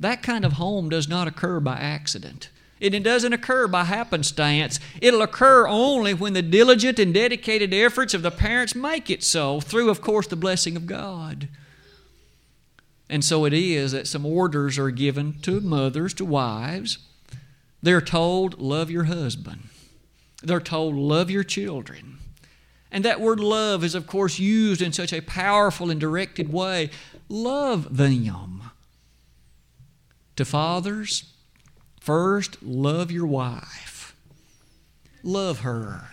that 0.00 0.22
kind 0.22 0.44
of 0.44 0.54
home 0.54 0.88
does 0.88 1.08
not 1.08 1.28
occur 1.28 1.60
by 1.60 1.76
accident. 1.76 2.48
And 2.82 2.94
it 2.96 3.04
doesn't 3.04 3.32
occur 3.32 3.68
by 3.68 3.84
happenstance. 3.84 4.80
It'll 5.00 5.22
occur 5.22 5.68
only 5.68 6.14
when 6.14 6.32
the 6.32 6.42
diligent 6.42 6.98
and 6.98 7.14
dedicated 7.14 7.72
efforts 7.72 8.12
of 8.12 8.22
the 8.22 8.32
parents 8.32 8.74
make 8.74 9.08
it 9.08 9.22
so, 9.22 9.60
through, 9.60 9.88
of 9.88 10.00
course, 10.00 10.26
the 10.26 10.34
blessing 10.34 10.76
of 10.76 10.86
God. 10.86 11.48
And 13.08 13.24
so 13.24 13.44
it 13.44 13.52
is 13.52 13.92
that 13.92 14.08
some 14.08 14.26
orders 14.26 14.78
are 14.78 14.90
given 14.90 15.34
to 15.42 15.60
mothers, 15.60 16.12
to 16.14 16.24
wives. 16.24 16.98
They're 17.80 18.00
told, 18.00 18.60
love 18.60 18.90
your 18.90 19.04
husband. 19.04 19.68
They're 20.42 20.60
told, 20.60 20.96
love 20.96 21.30
your 21.30 21.44
children. 21.44 22.18
And 22.90 23.04
that 23.04 23.20
word 23.20 23.38
love 23.38 23.84
is, 23.84 23.94
of 23.94 24.06
course, 24.06 24.38
used 24.38 24.82
in 24.82 24.92
such 24.92 25.12
a 25.12 25.20
powerful 25.20 25.88
and 25.88 26.00
directed 26.00 26.52
way. 26.52 26.90
Love 27.28 27.96
them. 27.96 28.62
To 30.36 30.44
fathers, 30.44 31.31
First, 32.02 32.60
love 32.64 33.12
your 33.12 33.28
wife. 33.28 34.16
Love 35.22 35.60
her. 35.60 36.08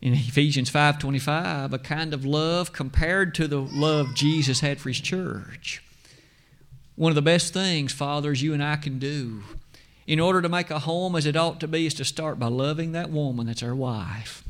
In 0.00 0.14
Ephesians 0.14 0.70
5:25, 0.70 1.74
a 1.74 1.78
kind 1.78 2.14
of 2.14 2.24
love 2.24 2.72
compared 2.72 3.34
to 3.34 3.46
the 3.46 3.60
love 3.60 4.14
Jesus 4.14 4.60
had 4.60 4.80
for 4.80 4.88
his 4.88 4.98
church. 4.98 5.82
One 6.96 7.10
of 7.10 7.16
the 7.16 7.20
best 7.20 7.52
things, 7.52 7.92
fathers, 7.92 8.40
you 8.40 8.54
and 8.54 8.64
I 8.64 8.76
can 8.76 8.98
do 8.98 9.42
in 10.06 10.18
order 10.18 10.40
to 10.40 10.48
make 10.48 10.70
a 10.70 10.78
home 10.78 11.16
as 11.16 11.26
it 11.26 11.36
ought 11.36 11.60
to 11.60 11.68
be 11.68 11.84
is 11.84 11.92
to 11.94 12.04
start 12.06 12.38
by 12.38 12.46
loving 12.46 12.92
that 12.92 13.10
woman 13.10 13.48
that's 13.48 13.62
our 13.62 13.76
wife. 13.76 14.42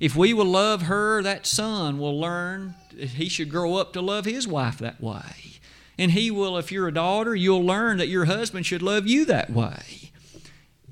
If 0.00 0.16
we 0.16 0.34
will 0.34 0.44
love 0.44 0.82
her, 0.82 1.22
that 1.22 1.46
son 1.46 2.00
will 2.00 2.18
learn 2.18 2.74
he 2.98 3.28
should 3.28 3.48
grow 3.48 3.76
up 3.76 3.92
to 3.92 4.00
love 4.00 4.24
his 4.24 4.48
wife 4.48 4.78
that 4.78 5.00
way. 5.00 5.51
And 5.98 6.12
he 6.12 6.30
will, 6.30 6.56
if 6.56 6.72
you're 6.72 6.88
a 6.88 6.94
daughter, 6.94 7.34
you'll 7.34 7.64
learn 7.64 7.98
that 7.98 8.08
your 8.08 8.24
husband 8.24 8.66
should 8.66 8.82
love 8.82 9.06
you 9.06 9.24
that 9.26 9.50
way. 9.50 10.10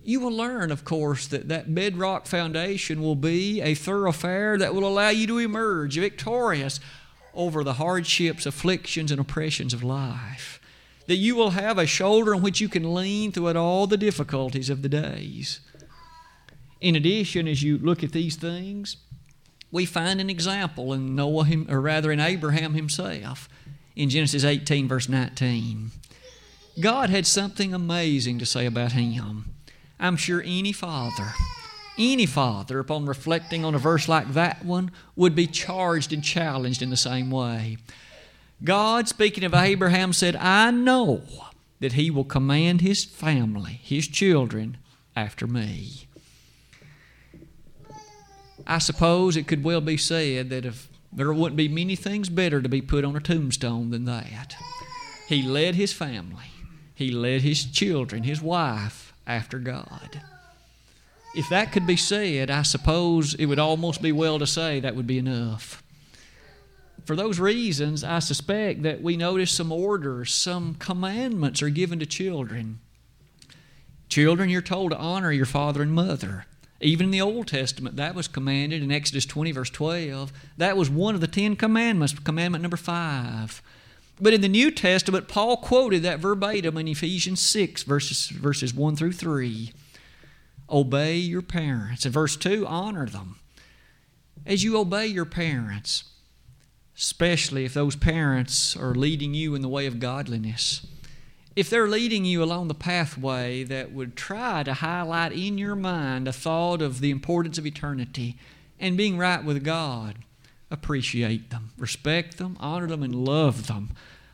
You 0.02 0.20
will 0.20 0.32
learn, 0.32 0.70
of 0.70 0.84
course, 0.84 1.26
that 1.28 1.48
that 1.48 1.74
bedrock 1.74 2.26
foundation 2.26 3.02
will 3.02 3.16
be 3.16 3.60
a 3.60 3.74
thoroughfare 3.74 4.58
that 4.58 4.74
will 4.74 4.86
allow 4.86 5.10
you 5.10 5.26
to 5.26 5.38
emerge 5.38 5.98
victorious 5.98 6.80
over 7.34 7.62
the 7.62 7.74
hardships, 7.74 8.46
afflictions, 8.46 9.10
and 9.10 9.20
oppressions 9.20 9.72
of 9.72 9.82
life. 9.82 10.60
That 11.06 11.16
you 11.16 11.34
will 11.34 11.50
have 11.50 11.78
a 11.78 11.86
shoulder 11.86 12.34
on 12.34 12.42
which 12.42 12.60
you 12.60 12.68
can 12.68 12.94
lean 12.94 13.32
throughout 13.32 13.56
all 13.56 13.86
the 13.86 13.96
difficulties 13.96 14.70
of 14.70 14.82
the 14.82 14.88
days. 14.88 15.60
In 16.80 16.96
addition, 16.96 17.46
as 17.46 17.62
you 17.62 17.78
look 17.78 18.02
at 18.02 18.12
these 18.12 18.36
things, 18.36 18.96
we 19.70 19.84
find 19.84 20.20
an 20.20 20.30
example 20.30 20.92
in 20.92 21.14
Noah, 21.14 21.46
or 21.68 21.80
rather 21.80 22.10
in 22.10 22.20
Abraham 22.20 22.74
himself 22.74 23.48
in 23.96 24.10
Genesis 24.10 24.44
18, 24.44 24.88
verse 24.88 25.08
19. 25.08 25.90
God 26.80 27.10
had 27.10 27.26
something 27.26 27.74
amazing 27.74 28.38
to 28.38 28.46
say 28.46 28.66
about 28.66 28.92
him. 28.92 29.54
I'm 29.98 30.16
sure 30.16 30.42
any 30.44 30.72
father, 30.72 31.32
any 31.98 32.26
father, 32.26 32.78
upon 32.78 33.06
reflecting 33.06 33.64
on 33.64 33.74
a 33.74 33.78
verse 33.78 34.08
like 34.08 34.32
that 34.32 34.64
one, 34.64 34.90
would 35.16 35.34
be 35.34 35.46
charged 35.46 36.12
and 36.12 36.24
challenged 36.24 36.80
in 36.80 36.90
the 36.90 36.96
same 36.96 37.30
way. 37.30 37.76
God, 38.62 39.08
speaking 39.08 39.44
of 39.44 39.54
Abraham, 39.54 40.12
said, 40.12 40.36
I 40.36 40.70
know 40.70 41.22
that 41.80 41.94
he 41.94 42.10
will 42.10 42.24
command 42.24 42.80
his 42.80 43.04
family, 43.04 43.80
his 43.82 44.06
children, 44.06 44.76
after 45.16 45.46
me. 45.46 46.06
I 48.66 48.78
suppose 48.78 49.36
it 49.36 49.48
could 49.48 49.64
well 49.64 49.80
be 49.80 49.96
said 49.96 50.50
that 50.50 50.64
if 50.64 50.89
there 51.12 51.32
wouldn't 51.32 51.56
be 51.56 51.68
many 51.68 51.96
things 51.96 52.28
better 52.28 52.62
to 52.62 52.68
be 52.68 52.80
put 52.80 53.04
on 53.04 53.16
a 53.16 53.20
tombstone 53.20 53.90
than 53.90 54.04
that. 54.04 54.56
He 55.28 55.42
led 55.42 55.74
his 55.74 55.92
family, 55.92 56.50
he 56.94 57.10
led 57.10 57.42
his 57.42 57.64
children, 57.64 58.22
his 58.24 58.40
wife 58.42 59.12
after 59.26 59.58
God. 59.58 60.22
If 61.34 61.48
that 61.48 61.70
could 61.70 61.86
be 61.86 61.96
said, 61.96 62.50
I 62.50 62.62
suppose 62.62 63.34
it 63.34 63.46
would 63.46 63.60
almost 63.60 64.02
be 64.02 64.10
well 64.10 64.38
to 64.40 64.46
say 64.46 64.80
that 64.80 64.96
would 64.96 65.06
be 65.06 65.18
enough. 65.18 65.82
for 67.04 67.16
those 67.16 67.40
reasons, 67.40 68.04
I 68.04 68.18
suspect 68.18 68.82
that 68.82 69.02
we 69.02 69.16
notice 69.16 69.50
some 69.50 69.72
orders, 69.72 70.32
some 70.32 70.74
commandments 70.74 71.62
are 71.62 71.70
given 71.70 71.98
to 72.00 72.06
children. 72.06 72.80
Children, 74.08 74.48
you're 74.48 74.62
told 74.62 74.90
to 74.90 74.98
honor 74.98 75.32
your 75.32 75.46
father 75.46 75.82
and 75.82 75.92
mother. 75.92 76.46
Even 76.80 77.06
in 77.06 77.10
the 77.10 77.20
Old 77.20 77.46
Testament, 77.46 77.96
that 77.96 78.14
was 78.14 78.26
commanded 78.26 78.82
in 78.82 78.90
Exodus 78.90 79.26
20, 79.26 79.52
verse 79.52 79.70
12. 79.70 80.32
That 80.56 80.76
was 80.76 80.88
one 80.88 81.14
of 81.14 81.20
the 81.20 81.26
Ten 81.26 81.54
Commandments, 81.54 82.18
commandment 82.18 82.62
number 82.62 82.78
five. 82.78 83.62
But 84.20 84.34
in 84.34 84.40
the 84.40 84.48
New 84.48 84.70
Testament, 84.70 85.28
Paul 85.28 85.58
quoted 85.58 86.02
that 86.02 86.20
verbatim 86.20 86.76
in 86.76 86.88
Ephesians 86.88 87.40
6, 87.40 87.82
verses, 87.82 88.28
verses 88.28 88.74
1 88.74 88.96
through 88.96 89.12
3. 89.12 89.72
Obey 90.68 91.16
your 91.16 91.42
parents. 91.42 92.06
In 92.06 92.12
verse 92.12 92.36
2, 92.36 92.66
honor 92.66 93.06
them. 93.06 93.36
As 94.46 94.64
you 94.64 94.78
obey 94.78 95.06
your 95.06 95.24
parents, 95.24 96.04
especially 96.96 97.64
if 97.64 97.74
those 97.74 97.96
parents 97.96 98.76
are 98.76 98.94
leading 98.94 99.34
you 99.34 99.54
in 99.54 99.62
the 99.62 99.68
way 99.68 99.86
of 99.86 100.00
godliness, 100.00 100.86
if 101.56 101.68
they're 101.68 101.88
leading 101.88 102.24
you 102.24 102.42
along 102.42 102.68
the 102.68 102.74
pathway 102.74 103.64
that 103.64 103.92
would 103.92 104.16
try 104.16 104.62
to 104.62 104.74
highlight 104.74 105.32
in 105.32 105.58
your 105.58 105.74
mind 105.74 106.28
a 106.28 106.32
thought 106.32 106.80
of 106.80 107.00
the 107.00 107.10
importance 107.10 107.58
of 107.58 107.66
eternity 107.66 108.36
and 108.78 108.96
being 108.96 109.18
right 109.18 109.44
with 109.44 109.64
God, 109.64 110.16
appreciate 110.70 111.50
them, 111.50 111.70
respect 111.76 112.38
them, 112.38 112.56
honor 112.60 112.86
them, 112.86 113.02
and 113.02 113.14
love 113.14 113.66
them. 113.66 113.90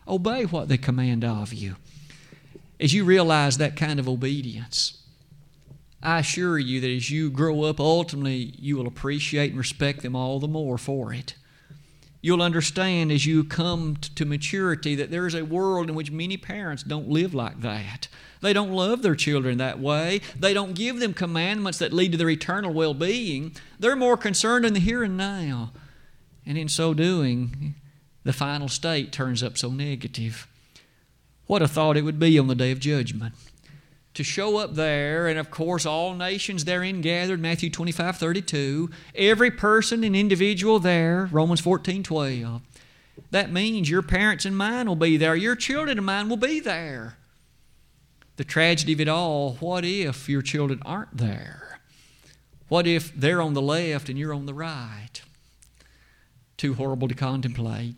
Obey 0.06 0.44
what 0.44 0.68
they 0.68 0.76
command 0.76 1.24
of 1.24 1.52
you. 1.52 1.76
As 2.78 2.92
you 2.92 3.04
realize 3.04 3.58
that 3.58 3.76
kind 3.76 3.98
of 3.98 4.08
obedience, 4.08 5.02
I 6.02 6.20
assure 6.20 6.58
you 6.58 6.80
that 6.80 6.90
as 6.90 7.10
you 7.10 7.30
grow 7.30 7.62
up, 7.64 7.80
ultimately 7.80 8.54
you 8.58 8.76
will 8.76 8.86
appreciate 8.86 9.50
and 9.50 9.58
respect 9.58 10.02
them 10.02 10.14
all 10.14 10.38
the 10.38 10.46
more 10.46 10.78
for 10.78 11.12
it. 11.12 11.34
You'll 12.26 12.42
understand 12.42 13.12
as 13.12 13.24
you 13.24 13.44
come 13.44 13.98
to 14.16 14.24
maturity 14.24 14.96
that 14.96 15.12
there 15.12 15.28
is 15.28 15.34
a 15.36 15.44
world 15.44 15.88
in 15.88 15.94
which 15.94 16.10
many 16.10 16.36
parents 16.36 16.82
don't 16.82 17.08
live 17.08 17.34
like 17.34 17.60
that. 17.60 18.08
They 18.40 18.52
don't 18.52 18.72
love 18.72 19.02
their 19.02 19.14
children 19.14 19.58
that 19.58 19.78
way. 19.78 20.20
They 20.36 20.52
don't 20.52 20.74
give 20.74 20.98
them 20.98 21.14
commandments 21.14 21.78
that 21.78 21.92
lead 21.92 22.10
to 22.10 22.18
their 22.18 22.28
eternal 22.28 22.74
well 22.74 22.94
being. 22.94 23.52
They're 23.78 23.94
more 23.94 24.16
concerned 24.16 24.66
in 24.66 24.74
the 24.74 24.80
here 24.80 25.04
and 25.04 25.16
now. 25.16 25.70
And 26.44 26.58
in 26.58 26.68
so 26.68 26.94
doing, 26.94 27.76
the 28.24 28.32
final 28.32 28.66
state 28.66 29.12
turns 29.12 29.44
up 29.44 29.56
so 29.56 29.70
negative. 29.70 30.48
What 31.46 31.62
a 31.62 31.68
thought 31.68 31.96
it 31.96 32.02
would 32.02 32.18
be 32.18 32.40
on 32.40 32.48
the 32.48 32.56
day 32.56 32.72
of 32.72 32.80
judgment 32.80 33.34
to 34.16 34.24
show 34.24 34.56
up 34.56 34.74
there, 34.74 35.28
and 35.28 35.38
of 35.38 35.50
course, 35.50 35.84
all 35.84 36.14
nations 36.14 36.64
therein 36.64 37.02
gathered, 37.02 37.38
Matthew 37.38 37.68
25 37.68 38.16
32. 38.16 38.90
Every 39.14 39.50
person 39.50 40.02
and 40.02 40.16
individual 40.16 40.78
there, 40.78 41.28
Romans 41.30 41.60
14 41.60 42.02
12. 42.02 42.62
That 43.30 43.52
means 43.52 43.90
your 43.90 44.00
parents 44.00 44.46
and 44.46 44.56
mine 44.56 44.88
will 44.88 44.96
be 44.96 45.18
there, 45.18 45.36
your 45.36 45.54
children 45.54 45.98
and 45.98 46.06
mine 46.06 46.30
will 46.30 46.38
be 46.38 46.60
there. 46.60 47.18
The 48.36 48.44
tragedy 48.44 48.94
of 48.94 49.00
it 49.00 49.08
all 49.08 49.54
what 49.60 49.84
if 49.84 50.28
your 50.28 50.42
children 50.42 50.80
aren't 50.84 51.18
there? 51.18 51.80
What 52.68 52.86
if 52.86 53.14
they're 53.14 53.42
on 53.42 53.52
the 53.52 53.62
left 53.62 54.08
and 54.08 54.18
you're 54.18 54.34
on 54.34 54.46
the 54.46 54.54
right? 54.54 55.20
Too 56.56 56.74
horrible 56.74 57.08
to 57.08 57.14
contemplate. 57.14 57.96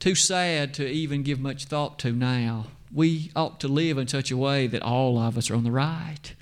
Too 0.00 0.16
sad 0.16 0.74
to 0.74 0.86
even 0.86 1.22
give 1.22 1.38
much 1.38 1.66
thought 1.66 1.98
to 2.00 2.12
now 2.12 2.66
we 2.96 3.30
ought 3.36 3.60
to 3.60 3.68
live 3.68 3.98
in 3.98 4.08
such 4.08 4.30
a 4.30 4.36
way 4.38 4.66
that 4.66 4.80
all 4.80 5.18
of 5.18 5.36
us 5.36 5.50
are 5.50 5.54
on 5.54 5.64
the 5.64 5.70
right. 5.70 6.34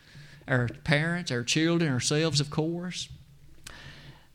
Our 0.46 0.68
parents, 0.84 1.32
our 1.32 1.42
children, 1.42 1.92
ourselves, 1.92 2.40
of 2.40 2.48
course. 2.48 3.08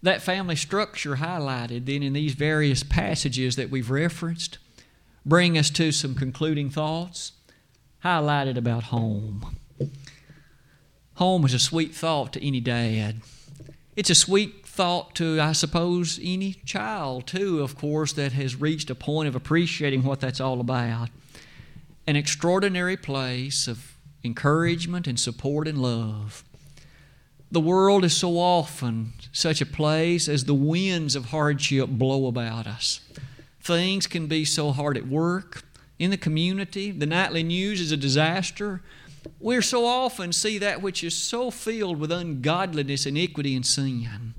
That 0.04 0.22
family 0.22 0.58
structure 0.58 1.16
highlighted 1.16 1.86
then 1.86 2.04
in 2.04 2.12
these 2.12 2.34
various 2.34 2.84
passages 2.84 3.56
that 3.56 3.70
we've 3.70 3.90
referenced 3.90 4.58
bring 5.26 5.58
us 5.58 5.70
to 5.70 5.94
some 5.94 6.14
concluding 6.14 6.70
thoughts 6.70 7.32
highlighted 8.04 8.58
about 8.58 8.84
home. 8.86 9.56
Home 11.16 11.46
is 11.46 11.54
a 11.54 11.60
sweet 11.60 11.96
thought 11.96 12.34
to 12.34 12.46
any 12.46 12.60
dad. 12.60 13.22
It's 13.96 14.10
a 14.10 14.16
sweet 14.16 14.66
thought 14.66 15.16
to, 15.16 15.40
I 15.40 15.54
suppose, 15.54 16.20
any 16.22 16.54
child, 16.66 17.28
too, 17.28 17.62
of 17.62 17.78
course, 17.78 18.12
that 18.14 18.34
has 18.34 18.60
reached 18.60 18.90
a 18.90 18.96
point 18.96 19.30
of 19.30 19.36
appreciating 19.36 20.04
what 20.04 20.20
that's 20.20 20.42
all 20.42 20.60
about 20.60 21.10
an 22.10 22.16
extraordinary 22.16 22.98
place 22.98 23.68
of 23.68 23.96
encouragement 24.24 25.06
and 25.06 25.20
support 25.20 25.68
and 25.68 25.78
love. 25.78 26.44
The 27.52 27.60
world 27.60 28.04
is 28.04 28.18
so 28.18 28.40
often 28.40 29.14
such 29.32 29.62
a 29.62 29.66
place 29.66 30.28
as 30.28 30.46
the 30.46 30.56
winds 30.56 31.16
of 31.16 31.26
hardship 31.26 31.88
blow 31.88 32.26
about 32.26 32.66
us. 32.66 33.02
Things 33.62 34.08
can 34.08 34.26
be 34.26 34.44
so 34.44 34.72
hard 34.72 34.98
at 34.98 35.08
work, 35.08 35.62
in 36.00 36.10
the 36.10 36.18
community. 36.18 36.90
The 36.90 37.06
nightly 37.06 37.44
news 37.44 37.80
is 37.80 37.92
a 37.92 37.98
disaster. 37.98 38.82
We 39.40 39.62
so 39.62 39.86
often 39.86 40.34
see 40.34 40.58
that 40.58 40.82
which 40.82 41.04
is 41.04 41.16
so 41.16 41.52
filled 41.52 42.00
with 42.00 42.12
ungodliness, 42.12 43.06
iniquity, 43.06 43.56
and 43.56 43.64
sin. 43.64 44.34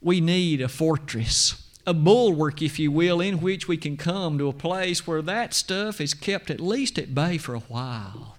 We 0.00 0.22
need 0.22 0.62
a 0.62 0.68
fortress 0.68 1.61
a 1.86 1.94
bulwark, 1.94 2.62
if 2.62 2.78
you 2.78 2.92
will, 2.92 3.20
in 3.20 3.40
which 3.40 3.66
we 3.66 3.76
can 3.76 3.96
come 3.96 4.38
to 4.38 4.48
a 4.48 4.52
place 4.52 5.06
where 5.06 5.22
that 5.22 5.52
stuff 5.52 6.00
is 6.00 6.14
kept 6.14 6.50
at 6.50 6.60
least 6.60 6.98
at 6.98 7.14
bay 7.14 7.38
for 7.38 7.54
a 7.54 7.60
while. 7.60 8.36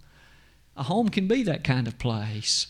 A 0.77 0.83
home 0.83 1.09
can 1.09 1.27
be 1.27 1.43
that 1.43 1.63
kind 1.63 1.87
of 1.87 1.99
place. 1.99 2.67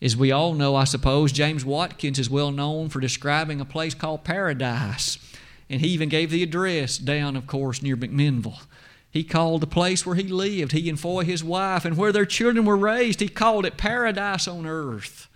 As 0.00 0.16
we 0.16 0.32
all 0.32 0.54
know, 0.54 0.76
I 0.76 0.84
suppose, 0.84 1.32
James 1.32 1.64
Watkins 1.64 2.18
is 2.18 2.30
well 2.30 2.50
known 2.50 2.88
for 2.88 3.00
describing 3.00 3.60
a 3.60 3.64
place 3.64 3.94
called 3.94 4.24
paradise. 4.24 5.18
And 5.68 5.80
he 5.80 5.88
even 5.88 6.08
gave 6.08 6.30
the 6.30 6.42
address 6.42 6.98
down, 6.98 7.36
of 7.36 7.46
course, 7.46 7.82
near 7.82 7.96
McMinnville. 7.96 8.62
He 9.10 9.24
called 9.24 9.60
the 9.60 9.66
place 9.66 10.06
where 10.06 10.16
he 10.16 10.24
lived, 10.24 10.72
he 10.72 10.88
and 10.88 10.98
Foy, 10.98 11.24
his 11.24 11.42
wife, 11.42 11.84
and 11.84 11.96
where 11.96 12.12
their 12.12 12.26
children 12.26 12.64
were 12.64 12.76
raised, 12.76 13.20
he 13.20 13.28
called 13.28 13.66
it 13.66 13.76
paradise 13.76 14.46
on 14.46 14.66
earth. 14.66 15.28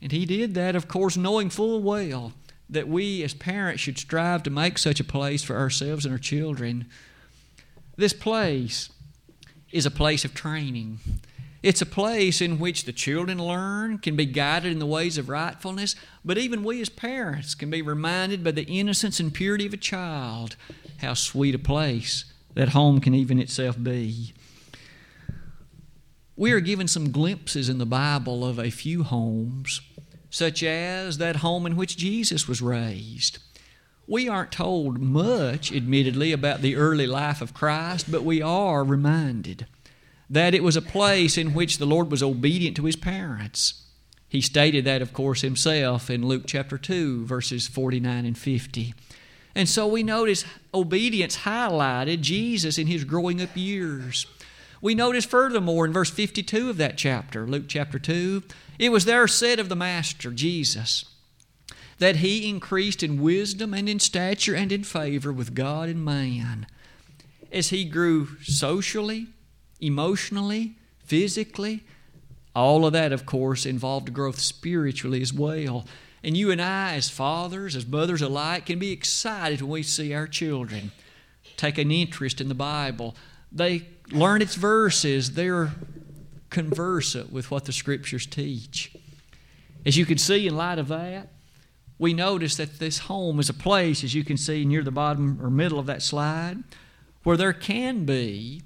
And 0.00 0.12
he 0.12 0.24
did 0.24 0.54
that, 0.54 0.74
of 0.74 0.88
course, 0.88 1.16
knowing 1.16 1.50
full 1.50 1.82
well 1.82 2.32
that 2.70 2.88
we 2.88 3.22
as 3.22 3.34
parents 3.34 3.82
should 3.82 3.98
strive 3.98 4.42
to 4.44 4.50
make 4.50 4.78
such 4.78 5.00
a 5.00 5.04
place 5.04 5.42
for 5.42 5.56
ourselves 5.56 6.04
and 6.04 6.12
our 6.12 6.18
children. 6.18 6.86
This 7.96 8.12
place 8.12 8.90
is 9.72 9.86
a 9.86 9.90
place 9.90 10.24
of 10.24 10.34
training. 10.34 11.00
It's 11.62 11.82
a 11.82 11.86
place 11.86 12.40
in 12.40 12.58
which 12.58 12.84
the 12.84 12.92
children 12.92 13.38
learn, 13.38 13.98
can 13.98 14.16
be 14.16 14.24
guided 14.24 14.72
in 14.72 14.78
the 14.78 14.86
ways 14.86 15.18
of 15.18 15.28
rightfulness, 15.28 15.94
but 16.24 16.38
even 16.38 16.64
we 16.64 16.80
as 16.80 16.88
parents 16.88 17.54
can 17.54 17.68
be 17.68 17.82
reminded 17.82 18.42
by 18.42 18.52
the 18.52 18.64
innocence 18.64 19.20
and 19.20 19.34
purity 19.34 19.66
of 19.66 19.74
a 19.74 19.76
child 19.76 20.56
how 20.98 21.14
sweet 21.14 21.54
a 21.54 21.58
place 21.58 22.24
that 22.54 22.70
home 22.70 23.00
can 23.00 23.14
even 23.14 23.38
itself 23.38 23.82
be. 23.82 24.32
We 26.36 26.52
are 26.52 26.60
given 26.60 26.88
some 26.88 27.10
glimpses 27.10 27.68
in 27.68 27.76
the 27.76 27.84
Bible 27.84 28.46
of 28.46 28.58
a 28.58 28.70
few 28.70 29.02
homes 29.02 29.82
such 30.30 30.62
as 30.62 31.18
that 31.18 31.36
home 31.36 31.66
in 31.66 31.76
which 31.76 31.96
Jesus 31.96 32.48
was 32.48 32.62
raised. 32.62 33.38
We 34.06 34.28
aren't 34.28 34.52
told 34.52 34.98
much, 35.00 35.72
admittedly, 35.72 36.32
about 36.32 36.62
the 36.62 36.76
early 36.76 37.06
life 37.06 37.40
of 37.40 37.54
Christ, 37.54 38.10
but 38.10 38.24
we 38.24 38.40
are 38.40 38.82
reminded 38.82 39.66
that 40.28 40.54
it 40.54 40.62
was 40.62 40.76
a 40.76 40.82
place 40.82 41.36
in 41.36 41.54
which 41.54 41.78
the 41.78 41.86
Lord 41.86 42.10
was 42.10 42.22
obedient 42.22 42.76
to 42.76 42.84
his 42.84 42.96
parents. 42.96 43.82
He 44.28 44.40
stated 44.40 44.84
that, 44.84 45.02
of 45.02 45.12
course, 45.12 45.40
himself 45.40 46.08
in 46.08 46.26
Luke 46.26 46.44
chapter 46.46 46.78
2, 46.78 47.26
verses 47.26 47.66
49 47.66 48.24
and 48.24 48.38
50. 48.38 48.94
And 49.56 49.68
so 49.68 49.88
we 49.88 50.04
notice 50.04 50.44
obedience 50.72 51.38
highlighted 51.38 52.20
Jesus 52.20 52.78
in 52.78 52.86
his 52.86 53.02
growing 53.02 53.42
up 53.42 53.50
years. 53.56 54.26
We 54.80 54.94
notice 54.94 55.24
furthermore 55.24 55.84
in 55.84 55.92
verse 55.92 56.10
52 56.10 56.70
of 56.70 56.76
that 56.78 56.96
chapter, 56.96 57.46
Luke 57.46 57.64
chapter 57.68 57.98
2, 57.98 58.42
it 58.78 58.90
was 58.90 59.04
there 59.04 59.28
said 59.28 59.58
of 59.58 59.68
the 59.68 59.76
Master, 59.76 60.30
Jesus, 60.30 61.04
that 61.98 62.16
he 62.16 62.48
increased 62.48 63.02
in 63.02 63.20
wisdom 63.20 63.74
and 63.74 63.88
in 63.88 63.98
stature 63.98 64.54
and 64.54 64.72
in 64.72 64.84
favor 64.84 65.32
with 65.32 65.54
God 65.54 65.90
and 65.90 66.02
man. 66.02 66.66
As 67.52 67.68
he 67.68 67.84
grew 67.84 68.40
socially, 68.42 69.26
emotionally, 69.80 70.76
physically, 71.04 71.84
all 72.54 72.86
of 72.86 72.94
that, 72.94 73.12
of 73.12 73.26
course, 73.26 73.66
involved 73.66 74.12
growth 74.14 74.40
spiritually 74.40 75.20
as 75.20 75.32
well. 75.32 75.86
And 76.24 76.36
you 76.36 76.50
and 76.50 76.60
I, 76.60 76.94
as 76.94 77.10
fathers, 77.10 77.76
as 77.76 77.86
mothers 77.86 78.22
alike, 78.22 78.66
can 78.66 78.78
be 78.78 78.92
excited 78.92 79.60
when 79.60 79.70
we 79.70 79.82
see 79.82 80.14
our 80.14 80.26
children 80.26 80.92
take 81.56 81.76
an 81.76 81.90
interest 81.90 82.40
in 82.40 82.48
the 82.48 82.54
Bible. 82.54 83.14
They 83.52 83.86
learn 84.10 84.42
its 84.42 84.54
verses, 84.54 85.32
they're 85.32 85.72
conversant 86.50 87.32
with 87.32 87.50
what 87.50 87.64
the 87.64 87.72
Scriptures 87.72 88.26
teach. 88.26 88.94
As 89.86 89.96
you 89.96 90.04
can 90.04 90.18
see, 90.18 90.46
in 90.46 90.56
light 90.56 90.78
of 90.78 90.88
that, 90.88 91.28
we 91.98 92.14
notice 92.14 92.56
that 92.56 92.78
this 92.78 92.98
home 92.98 93.38
is 93.38 93.48
a 93.48 93.54
place, 93.54 94.02
as 94.02 94.14
you 94.14 94.24
can 94.24 94.36
see 94.36 94.64
near 94.64 94.82
the 94.82 94.90
bottom 94.90 95.38
or 95.40 95.50
middle 95.50 95.78
of 95.78 95.86
that 95.86 96.02
slide, 96.02 96.62
where 97.22 97.36
there 97.36 97.52
can 97.52 98.04
be 98.04 98.62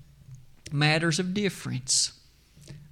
matters 0.73 1.19
of 1.19 1.35
difference. 1.35 2.13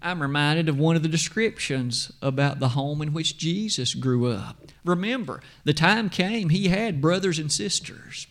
I'm 0.03 0.21
reminded 0.21 0.69
of 0.69 0.79
one 0.79 0.97
of 0.97 1.03
the 1.03 1.09
descriptions 1.09 2.12
about 2.21 2.59
the 2.59 2.71
home 2.71 3.03
in 3.03 3.12
which 3.12 3.38
Jesus 3.38 3.95
grew 3.95 4.31
up. 4.31 4.57
Remember, 4.85 5.41
the 5.62 5.73
time 5.73 6.09
came 6.09 6.49
he 6.49 6.69
had 6.69 7.01
brothers 7.01 7.38
and 7.38 7.53
sisters. 7.53 8.27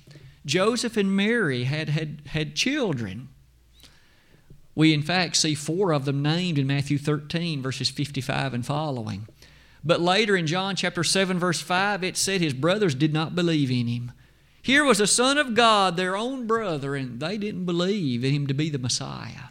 Joseph 0.45 0.97
and 0.97 1.15
Mary 1.15 1.63
had, 1.63 1.89
had, 1.89 2.23
had 2.27 2.55
children. 2.55 3.29
We, 4.75 4.93
in 4.93 5.01
fact, 5.01 5.35
see 5.35 5.55
four 5.55 5.91
of 5.91 6.05
them 6.05 6.21
named 6.21 6.57
in 6.57 6.67
Matthew 6.67 6.97
13, 6.97 7.61
verses 7.61 7.89
55 7.89 8.53
and 8.53 8.65
following. 8.65 9.27
But 9.83 9.99
later 9.99 10.35
in 10.35 10.47
John 10.47 10.75
chapter 10.75 11.03
7, 11.03 11.39
verse 11.39 11.59
5, 11.59 12.03
it 12.03 12.15
said 12.15 12.39
his 12.39 12.53
brothers 12.53 12.95
did 12.95 13.13
not 13.13 13.35
believe 13.35 13.71
in 13.71 13.87
him. 13.87 14.11
Here 14.61 14.85
was 14.85 14.99
a 14.99 15.07
son 15.07 15.37
of 15.37 15.55
God, 15.55 15.97
their 15.97 16.15
own 16.15 16.45
brother, 16.45 16.95
and 16.95 17.19
they 17.19 17.37
didn't 17.37 17.65
believe 17.65 18.23
in 18.23 18.33
him 18.33 18.47
to 18.47 18.53
be 18.53 18.69
the 18.69 18.77
Messiah. 18.77 19.49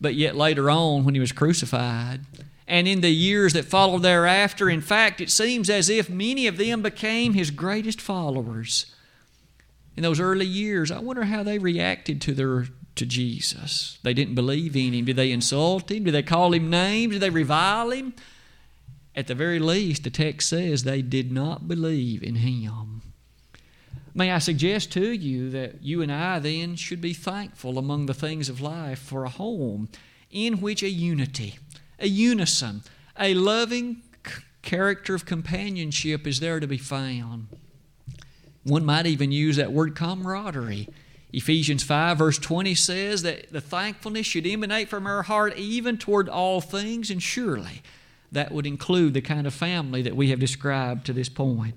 But 0.00 0.14
yet 0.14 0.36
later 0.36 0.70
on, 0.70 1.04
when 1.04 1.14
he 1.14 1.20
was 1.20 1.32
crucified, 1.32 2.20
and 2.68 2.86
in 2.86 3.00
the 3.00 3.10
years 3.10 3.52
that 3.52 3.64
followed 3.64 4.02
thereafter, 4.02 4.70
in 4.70 4.80
fact, 4.80 5.20
it 5.20 5.30
seems 5.30 5.68
as 5.68 5.88
if 5.88 6.08
many 6.08 6.46
of 6.46 6.56
them 6.56 6.82
became 6.82 7.34
his 7.34 7.50
greatest 7.50 8.00
followers. 8.00 8.94
In 9.96 10.02
those 10.02 10.20
early 10.20 10.46
years, 10.46 10.90
I 10.90 11.00
wonder 11.00 11.24
how 11.24 11.42
they 11.42 11.58
reacted 11.58 12.20
to 12.22 12.32
their 12.32 12.68
to 12.96 13.06
Jesus. 13.06 13.98
They 14.02 14.14
didn't 14.14 14.34
believe 14.34 14.76
in 14.76 14.92
him. 14.92 15.04
Did 15.04 15.16
they 15.16 15.32
insult 15.32 15.90
him? 15.90 16.04
Did 16.04 16.14
they 16.14 16.22
call 16.22 16.54
him 16.54 16.70
names? 16.70 17.14
Did 17.14 17.22
they 17.22 17.30
revile 17.30 17.90
him? 17.90 18.14
At 19.16 19.26
the 19.26 19.34
very 19.34 19.58
least, 19.58 20.04
the 20.04 20.10
text 20.10 20.48
says 20.48 20.82
they 20.82 21.02
did 21.02 21.30
not 21.30 21.68
believe 21.68 22.22
in 22.22 22.36
him. 22.36 23.02
May 24.14 24.30
I 24.30 24.38
suggest 24.38 24.92
to 24.92 25.10
you 25.10 25.50
that 25.50 25.82
you 25.82 26.00
and 26.00 26.12
I 26.12 26.38
then 26.38 26.76
should 26.76 27.00
be 27.00 27.14
thankful 27.14 27.78
among 27.78 28.06
the 28.06 28.14
things 28.14 28.48
of 28.48 28.60
life 28.60 29.00
for 29.00 29.24
a 29.24 29.28
home 29.28 29.88
in 30.30 30.60
which 30.60 30.82
a 30.82 30.88
unity, 30.88 31.58
a 31.98 32.06
unison, 32.06 32.82
a 33.18 33.34
loving 33.34 34.02
character 34.62 35.14
of 35.14 35.26
companionship 35.26 36.26
is 36.26 36.40
there 36.40 36.60
to 36.60 36.66
be 36.66 36.78
found. 36.78 37.48
One 38.62 38.84
might 38.84 39.06
even 39.06 39.30
use 39.30 39.56
that 39.56 39.72
word 39.72 39.94
camaraderie. 39.94 40.88
Ephesians 41.34 41.82
5, 41.82 42.18
verse 42.18 42.38
20 42.38 42.74
says 42.74 43.22
that 43.22 43.52
the 43.52 43.60
thankfulness 43.60 44.26
should 44.26 44.46
emanate 44.46 44.88
from 44.88 45.06
our 45.06 45.24
heart 45.24 45.56
even 45.56 45.98
toward 45.98 46.28
all 46.28 46.60
things, 46.60 47.10
and 47.10 47.22
surely 47.22 47.82
that 48.30 48.52
would 48.52 48.66
include 48.66 49.14
the 49.14 49.20
kind 49.20 49.46
of 49.46 49.52
family 49.52 50.00
that 50.02 50.16
we 50.16 50.30
have 50.30 50.38
described 50.38 51.04
to 51.06 51.12
this 51.12 51.28
point. 51.28 51.74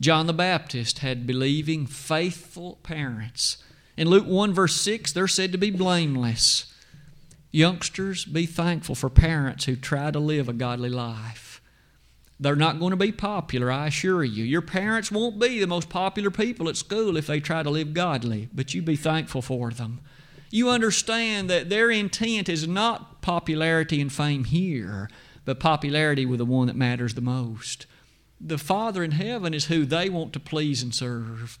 John 0.00 0.26
the 0.26 0.32
Baptist 0.32 1.00
had 1.00 1.26
believing, 1.26 1.86
faithful 1.86 2.78
parents. 2.82 3.58
In 3.96 4.08
Luke 4.08 4.26
1, 4.26 4.52
verse 4.52 4.76
6, 4.80 5.12
they're 5.12 5.28
said 5.28 5.52
to 5.52 5.58
be 5.58 5.70
blameless. 5.70 6.72
Youngsters, 7.50 8.24
be 8.24 8.46
thankful 8.46 8.94
for 8.94 9.10
parents 9.10 9.64
who 9.64 9.76
try 9.76 10.10
to 10.10 10.18
live 10.18 10.48
a 10.48 10.52
godly 10.52 10.88
life. 10.88 11.49
They're 12.40 12.56
not 12.56 12.80
going 12.80 12.90
to 12.90 12.96
be 12.96 13.12
popular, 13.12 13.70
I 13.70 13.88
assure 13.88 14.24
you. 14.24 14.42
Your 14.42 14.62
parents 14.62 15.12
won't 15.12 15.38
be 15.38 15.60
the 15.60 15.66
most 15.66 15.90
popular 15.90 16.30
people 16.30 16.68
at 16.68 16.76
school 16.76 17.16
if 17.16 17.26
they 17.26 17.38
try 17.38 17.62
to 17.62 17.70
live 17.70 17.92
godly, 17.92 18.48
but 18.52 18.72
you 18.72 18.80
be 18.80 18.96
thankful 18.96 19.42
for 19.42 19.70
them. 19.70 20.00
You 20.50 20.70
understand 20.70 21.50
that 21.50 21.68
their 21.68 21.90
intent 21.90 22.48
is 22.48 22.66
not 22.66 23.20
popularity 23.20 24.00
and 24.00 24.12
fame 24.12 24.44
here, 24.44 25.10
but 25.44 25.60
popularity 25.60 26.24
with 26.24 26.38
the 26.38 26.46
one 26.46 26.66
that 26.66 26.76
matters 26.76 27.14
the 27.14 27.20
most 27.20 27.86
the 28.40 28.58
Father 28.58 29.04
in 29.04 29.12
heaven 29.12 29.52
is 29.52 29.66
who 29.66 29.84
they 29.84 30.08
want 30.08 30.32
to 30.32 30.40
please 30.40 30.82
and 30.82 30.94
serve. 30.94 31.58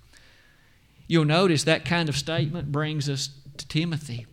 You'll 1.06 1.26
notice 1.26 1.64
that 1.64 1.84
kind 1.84 2.08
of 2.08 2.16
statement 2.16 2.72
brings 2.72 3.08
us 3.08 3.28
to 3.58 3.68
Timothy. 3.68 4.26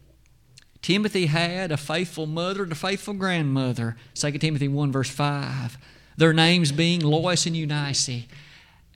Timothy 0.82 1.26
had 1.26 1.72
a 1.72 1.78
faithful 1.78 2.26
mother 2.26 2.64
and 2.64 2.72
a 2.72 2.76
faithful 2.76 3.16
grandmother, 3.16 3.98
2 4.14 4.32
Timothy 4.34 4.68
1, 4.68 4.92
verse 4.92 5.10
5. 5.10 5.78
Their 6.18 6.34
names 6.34 6.72
being 6.72 7.02
Lois 7.02 7.46
and 7.46 7.56
Eunice. 7.56 8.26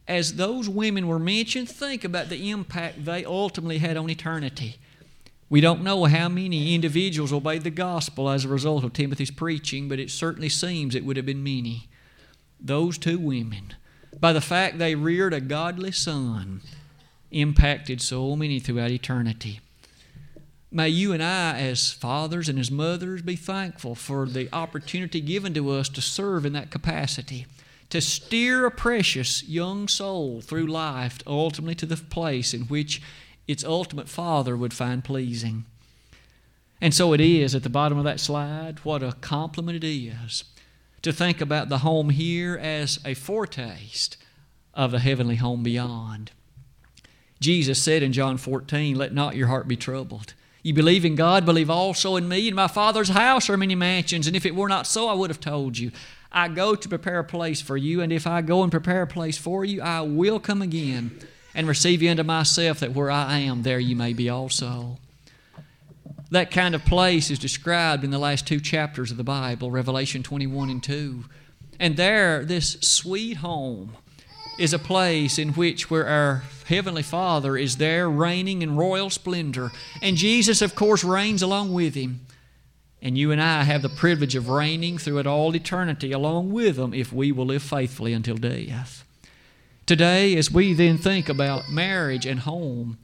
As 0.08 0.36
those 0.36 0.68
women 0.68 1.08
were 1.08 1.20
mentioned, 1.20 1.70
think 1.70 2.04
about 2.04 2.30
the 2.30 2.50
impact 2.50 3.06
they 3.06 3.24
ultimately 3.24 3.78
had 3.78 3.96
on 3.96 4.10
eternity. 4.10 4.78
We 5.50 5.62
don't 5.62 5.84
know 5.84 6.06
how 6.06 6.28
many 6.30 6.74
individuals 6.74 7.32
obeyed 7.32 7.64
the 7.64 7.70
gospel 7.70 8.30
as 8.30 8.44
a 8.44 8.50
result 8.50 8.84
of 8.84 8.94
Timothy's 8.94 9.32
preaching, 9.32 9.88
but 9.88 10.00
it 10.00 10.10
certainly 10.10 10.50
seems 10.50 10.96
it 10.96 11.06
would 11.06 11.18
have 11.18 11.26
been 11.26 11.44
many 11.44 11.88
those 12.62 12.98
two 12.98 13.20
women, 13.20 13.74
by 14.20 14.34
the 14.34 14.42
fact 14.42 14.78
they 14.78 14.96
reared 14.96 15.34
a 15.34 15.42
godly 15.42 15.92
son, 15.92 16.62
impacted 17.32 18.02
so 18.02 18.36
many 18.36 18.60
throughout 18.60 18.92
eternity. 18.92 19.60
May 20.74 20.88
you 20.88 21.12
and 21.12 21.22
I, 21.22 21.60
as 21.60 21.92
fathers 21.92 22.48
and 22.48 22.58
as 22.58 22.72
mothers, 22.72 23.22
be 23.22 23.36
thankful 23.36 23.94
for 23.94 24.26
the 24.26 24.48
opportunity 24.54 25.20
given 25.20 25.54
to 25.54 25.70
us 25.70 25.90
to 25.90 26.02
serve 26.02 26.46
in 26.46 26.54
that 26.54 26.72
capacity, 26.72 27.46
to 27.90 28.00
steer 28.00 28.66
a 28.66 28.72
precious 28.72 29.44
young 29.44 29.90
soul 29.90 30.40
through 30.40 30.68
life, 30.68 31.20
ultimately 31.28 31.76
to 31.76 31.86
the 31.86 31.98
place 31.98 32.54
in 32.54 32.62
which 32.62 33.02
its 33.50 33.66
ultimate 33.66 34.08
father 34.08 34.56
would 34.56 34.74
find 34.74 35.04
pleasing. 35.04 35.66
And 36.80 36.94
so 36.94 37.12
it 37.12 37.20
is 37.20 37.54
at 37.54 37.64
the 37.64 37.70
bottom 37.70 37.98
of 37.98 38.06
that 38.06 38.22
slide, 38.22 38.80
what 38.80 39.04
a 39.04 39.12
compliment 39.20 39.84
it 39.84 39.88
is 39.88 40.46
to 41.02 41.12
think 41.12 41.42
about 41.42 41.68
the 41.68 41.80
home 41.80 42.12
here 42.12 42.58
as 42.58 42.98
a 43.04 43.14
foretaste 43.14 44.16
of 44.74 44.92
the 44.92 45.00
heavenly 45.00 45.36
home 45.36 45.64
beyond. 45.64 46.32
Jesus 47.42 47.82
said 47.82 48.04
in 48.04 48.14
John 48.14 48.38
14, 48.38 48.96
Let 48.96 49.14
not 49.14 49.36
your 49.36 49.48
heart 49.48 49.68
be 49.68 49.76
troubled. 49.76 50.34
You 50.64 50.74
believe 50.74 51.06
in 51.06 51.16
God, 51.16 51.46
believe 51.46 51.70
also 51.70 52.16
in 52.16 52.28
me. 52.28 52.48
In 52.48 52.56
my 52.56 52.68
Father's 52.68 53.10
house 53.10 53.50
are 53.50 53.58
many 53.58 53.76
mansions, 53.76 54.28
and 54.28 54.36
if 54.36 54.46
it 54.46 54.56
were 54.56 54.68
not 54.68 54.86
so, 54.86 55.08
I 55.08 55.14
would 55.14 55.30
have 55.30 55.40
told 55.40 55.78
you. 55.78 55.92
I 56.32 56.48
go 56.48 56.76
to 56.76 56.90
prepare 56.90 57.20
a 57.20 57.24
place 57.24 57.62
for 57.62 57.78
you, 57.78 58.02
and 58.02 58.14
if 58.14 58.28
I 58.28 58.42
go 58.42 58.62
and 58.64 58.72
prepare 58.72 59.02
a 59.02 59.08
place 59.08 59.38
for 59.38 59.66
you, 59.66 59.82
I 59.82 60.02
will 60.02 60.40
come 60.40 60.62
again 60.62 61.20
and 61.54 61.68
receive 61.68 62.02
you 62.02 62.12
unto 62.12 62.24
myself, 62.24 62.80
that 62.80 62.94
where 62.94 63.12
I 63.12 63.40
am, 63.40 63.64
there 63.64 63.80
you 63.80 63.96
may 63.96 64.14
be 64.14 64.30
also. 64.30 64.98
That 66.30 66.52
kind 66.52 66.74
of 66.74 66.86
place 66.86 67.30
is 67.30 67.40
described 67.40 68.06
in 68.06 68.12
the 68.12 68.20
last 68.20 68.48
two 68.48 68.62
chapters 68.62 69.12
of 69.12 69.18
the 69.18 69.24
Bible, 69.24 69.70
Revelation 69.70 70.24
21 70.24 70.70
and 70.70 70.82
2. 70.82 71.26
And 71.78 71.98
there, 71.98 72.46
this 72.46 72.78
sweet 72.82 73.38
home 73.38 73.98
is 74.62 74.74
a 74.74 74.80
place 74.80 75.40
in 75.40 75.50
which 75.54 75.90
where 75.90 76.08
our 76.08 76.44
heavenly 76.68 77.02
Father 77.02 77.58
is 77.58 77.78
there 77.78 78.08
reigning 78.08 78.62
in 78.62 78.76
royal 78.76 79.10
splendor. 79.10 79.72
And 80.02 80.16
Jesus, 80.16 80.62
of 80.62 80.76
course, 80.76 81.04
reigns 81.04 81.42
along 81.42 81.74
with 81.74 81.96
him. 81.96 82.28
And 83.02 83.18
you 83.18 83.32
and 83.32 83.42
I 83.42 83.64
have 83.64 83.82
the 83.82 83.90
privilege 83.90 84.36
of 84.36 84.50
reigning 84.50 85.00
through 85.00 85.18
it 85.18 85.26
all 85.26 85.56
eternity 85.56 86.12
along 86.12 86.52
with 86.52 86.78
him 86.78 86.94
if 86.94 87.12
we 87.12 87.32
will 87.32 87.48
live 87.48 87.64
faithfully 87.64 88.14
until 88.14 88.38
death. 88.38 89.04
Today, 89.88 90.38
as 90.38 90.52
we 90.52 90.74
then 90.74 91.00
think 91.00 91.28
about 91.28 91.70
marriage 91.70 92.28
and 92.28 92.42
home, 92.42 93.00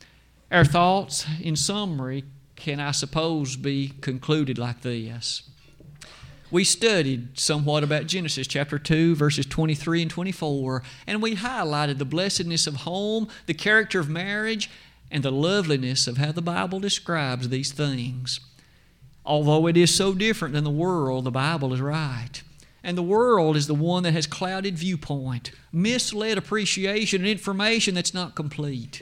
our 0.52 0.64
thoughts, 0.64 1.26
in 1.42 1.56
summary, 1.56 2.24
can, 2.56 2.80
I 2.80 2.92
suppose, 2.92 3.56
be 3.56 3.94
concluded 4.00 4.60
like 4.60 4.82
this. 4.82 5.42
We 6.50 6.64
studied 6.64 7.38
somewhat 7.38 7.84
about 7.84 8.08
Genesis 8.08 8.48
chapter 8.48 8.80
2, 8.80 9.16
verses 9.16 9.46
23 9.46 10.04
and 10.04 10.12
24, 10.12 10.82
and 11.06 11.22
we 11.22 11.36
highlighted 11.36 11.98
the 11.98 12.06
blessedness 12.06 12.68
of 12.68 12.78
home, 12.78 13.28
the 13.48 13.54
character 13.54 14.00
of 14.00 14.08
marriage, 14.08 14.70
and 15.12 15.24
the 15.24 15.32
loveliness 15.32 16.08
of 16.08 16.18
how 16.18 16.32
the 16.32 16.42
Bible 16.42 16.80
describes 16.80 17.50
these 17.50 17.74
things. 17.74 18.40
Although 19.26 19.68
it 19.68 19.76
is 19.76 19.94
so 19.94 20.14
different 20.14 20.54
than 20.54 20.64
the 20.64 20.70
world, 20.70 21.26
the 21.26 21.32
Bible 21.32 21.74
is 21.74 21.82
right. 21.82 22.42
And 22.82 22.98
the 22.98 23.04
world 23.04 23.58
is 23.58 23.68
the 23.68 23.74
one 23.74 24.04
that 24.04 24.14
has 24.14 24.26
clouded 24.26 24.78
viewpoint, 24.78 25.52
misled 25.74 26.38
appreciation, 26.38 27.22
and 27.22 27.30
information 27.30 27.96
that's 27.96 28.14
not 28.14 28.36
complete. 28.36 29.02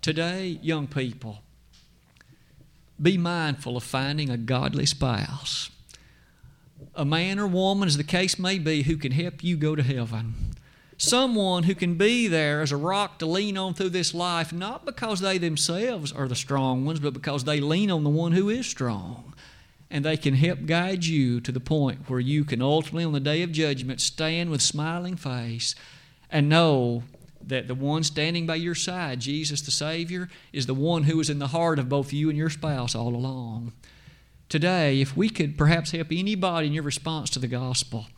Today, 0.00 0.60
young 0.62 0.86
people, 0.86 1.42
be 3.00 3.18
mindful 3.18 3.76
of 3.76 3.82
finding 3.82 4.30
a 4.30 4.36
godly 4.36 4.86
spouse. 4.86 5.71
A 6.94 7.04
man 7.04 7.38
or 7.38 7.46
woman, 7.46 7.86
as 7.86 7.96
the 7.96 8.04
case 8.04 8.38
may 8.38 8.58
be, 8.58 8.82
who 8.82 8.96
can 8.96 9.12
help 9.12 9.42
you 9.42 9.56
go 9.56 9.74
to 9.74 9.82
heaven. 9.82 10.34
Someone 10.96 11.64
who 11.64 11.74
can 11.74 11.96
be 11.96 12.28
there 12.28 12.60
as 12.60 12.70
a 12.70 12.76
rock 12.76 13.18
to 13.18 13.26
lean 13.26 13.58
on 13.58 13.74
through 13.74 13.90
this 13.90 14.14
life, 14.14 14.52
not 14.52 14.84
because 14.84 15.20
they 15.20 15.38
themselves 15.38 16.12
are 16.12 16.28
the 16.28 16.36
strong 16.36 16.84
ones, 16.84 17.00
but 17.00 17.12
because 17.12 17.44
they 17.44 17.60
lean 17.60 17.90
on 17.90 18.04
the 18.04 18.10
one 18.10 18.32
who 18.32 18.48
is 18.48 18.66
strong. 18.66 19.34
And 19.90 20.04
they 20.04 20.16
can 20.16 20.34
help 20.34 20.64
guide 20.64 21.04
you 21.04 21.40
to 21.40 21.52
the 21.52 21.60
point 21.60 22.08
where 22.08 22.20
you 22.20 22.44
can 22.44 22.62
ultimately, 22.62 23.04
on 23.04 23.12
the 23.12 23.20
day 23.20 23.42
of 23.42 23.52
judgment, 23.52 24.00
stand 24.00 24.50
with 24.50 24.62
smiling 24.62 25.16
face 25.16 25.74
and 26.30 26.48
know 26.48 27.02
that 27.46 27.68
the 27.68 27.74
one 27.74 28.04
standing 28.04 28.46
by 28.46 28.54
your 28.54 28.74
side, 28.74 29.20
Jesus 29.20 29.60
the 29.60 29.70
Savior, 29.70 30.28
is 30.52 30.66
the 30.66 30.74
one 30.74 31.02
who 31.04 31.16
was 31.16 31.28
in 31.28 31.38
the 31.38 31.48
heart 31.48 31.78
of 31.78 31.88
both 31.88 32.12
you 32.12 32.28
and 32.28 32.38
your 32.38 32.50
spouse 32.50 32.94
all 32.94 33.14
along. 33.14 33.72
Today, 34.52 35.00
if 35.00 35.16
we 35.16 35.30
could 35.30 35.56
perhaps 35.56 35.92
help 35.92 36.08
anybody 36.10 36.66
in 36.66 36.74
your 36.74 36.82
response 36.82 37.30
to 37.30 37.38
the 37.38 37.48
gospel, 37.48 38.08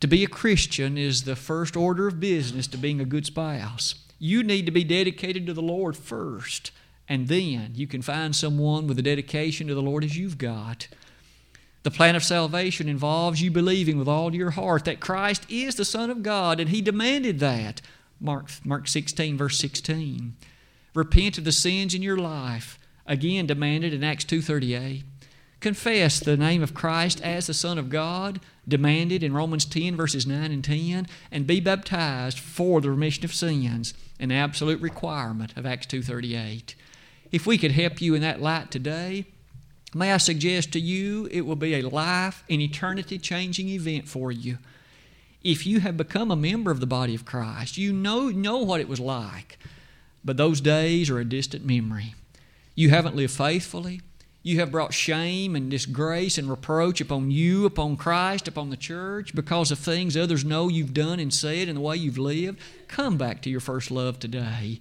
to 0.00 0.08
be 0.08 0.24
a 0.24 0.26
Christian 0.26 0.98
is 0.98 1.22
the 1.22 1.36
first 1.36 1.76
order 1.76 2.08
of 2.08 2.18
business 2.18 2.66
to 2.66 2.76
being 2.76 3.00
a 3.00 3.04
good 3.04 3.26
spouse. 3.26 3.94
You 4.18 4.42
need 4.42 4.66
to 4.66 4.72
be 4.72 4.82
dedicated 4.82 5.46
to 5.46 5.54
the 5.54 5.62
Lord 5.62 5.96
first 5.96 6.72
And 7.08 7.28
then 7.28 7.74
you 7.76 7.86
can 7.86 8.02
find 8.02 8.34
someone 8.34 8.88
with 8.88 8.98
a 8.98 9.02
dedication 9.02 9.68
to 9.68 9.74
the 9.76 9.80
Lord 9.80 10.02
as 10.02 10.18
you've 10.18 10.36
got. 10.36 10.88
The 11.84 11.92
plan 11.92 12.16
of 12.16 12.24
salvation 12.24 12.88
involves 12.88 13.40
you 13.40 13.52
believing 13.52 14.00
with 14.00 14.08
all 14.08 14.34
your 14.34 14.50
heart 14.50 14.84
that 14.86 14.98
Christ 14.98 15.46
is 15.48 15.76
the 15.76 15.84
Son 15.84 16.10
of 16.10 16.24
God, 16.24 16.58
and 16.58 16.70
He 16.70 16.82
demanded 16.82 17.38
that. 17.38 17.80
Mark, 18.20 18.50
Mark 18.64 18.88
16, 18.88 19.36
verse 19.36 19.60
16. 19.60 20.34
Repent 20.92 21.38
of 21.38 21.44
the 21.44 21.52
sins 21.52 21.94
in 21.94 22.02
your 22.02 22.18
life, 22.18 22.80
again 23.06 23.46
demanded 23.46 23.94
in 23.94 24.02
Acts 24.02 24.24
2.38. 24.24 25.04
Confess 25.62 26.20
the 26.20 26.36
name 26.36 26.62
of 26.62 26.74
Christ 26.74 27.22
as 27.22 27.46
the 27.46 27.54
Son 27.54 27.78
of 27.78 27.88
God, 27.88 28.40
demanded 28.68 29.22
in 29.22 29.32
Romans 29.32 29.64
10, 29.64 29.96
verses 29.96 30.26
9 30.26 30.52
and 30.52 30.62
10, 30.62 31.06
and 31.30 31.46
be 31.46 31.60
baptized 31.60 32.38
for 32.38 32.82
the 32.82 32.90
remission 32.90 33.24
of 33.24 33.32
sins, 33.32 33.94
an 34.20 34.30
absolute 34.30 34.80
requirement 34.82 35.56
of 35.56 35.64
Acts 35.64 35.86
2.38. 35.86 36.74
If 37.30 37.46
we 37.46 37.56
could 37.56 37.72
help 37.72 38.02
you 38.02 38.14
in 38.14 38.20
that 38.20 38.42
light 38.42 38.70
today, 38.70 39.24
May 39.94 40.12
I 40.12 40.16
suggest 40.16 40.72
to 40.72 40.80
you 40.80 41.28
it 41.30 41.42
will 41.42 41.56
be 41.56 41.74
a 41.74 41.88
life 41.88 42.44
and 42.48 42.62
eternity 42.62 43.18
changing 43.18 43.68
event 43.68 44.08
for 44.08 44.32
you. 44.32 44.58
If 45.42 45.66
you 45.66 45.80
have 45.80 45.96
become 45.96 46.30
a 46.30 46.36
member 46.36 46.70
of 46.70 46.80
the 46.80 46.86
body 46.86 47.14
of 47.14 47.26
Christ, 47.26 47.76
you 47.76 47.92
know, 47.92 48.28
know 48.28 48.58
what 48.58 48.80
it 48.80 48.88
was 48.88 49.00
like, 49.00 49.58
but 50.24 50.36
those 50.36 50.60
days 50.60 51.10
are 51.10 51.18
a 51.18 51.24
distant 51.24 51.66
memory. 51.66 52.14
You 52.74 52.88
haven't 52.88 53.16
lived 53.16 53.34
faithfully. 53.34 54.00
You 54.44 54.58
have 54.58 54.72
brought 54.72 54.92
shame 54.92 55.54
and 55.54 55.70
disgrace 55.70 56.36
and 56.36 56.50
reproach 56.50 57.00
upon 57.00 57.30
you, 57.30 57.64
upon 57.64 57.96
Christ, 57.96 58.48
upon 58.48 58.70
the 58.70 58.76
church 58.76 59.34
because 59.34 59.70
of 59.70 59.78
things 59.78 60.16
others 60.16 60.44
know 60.44 60.68
you've 60.68 60.94
done 60.94 61.20
and 61.20 61.32
said 61.32 61.68
and 61.68 61.76
the 61.76 61.80
way 61.80 61.96
you've 61.96 62.18
lived. 62.18 62.58
Come 62.88 63.16
back 63.16 63.40
to 63.42 63.50
your 63.50 63.60
first 63.60 63.92
love 63.92 64.18
today. 64.18 64.80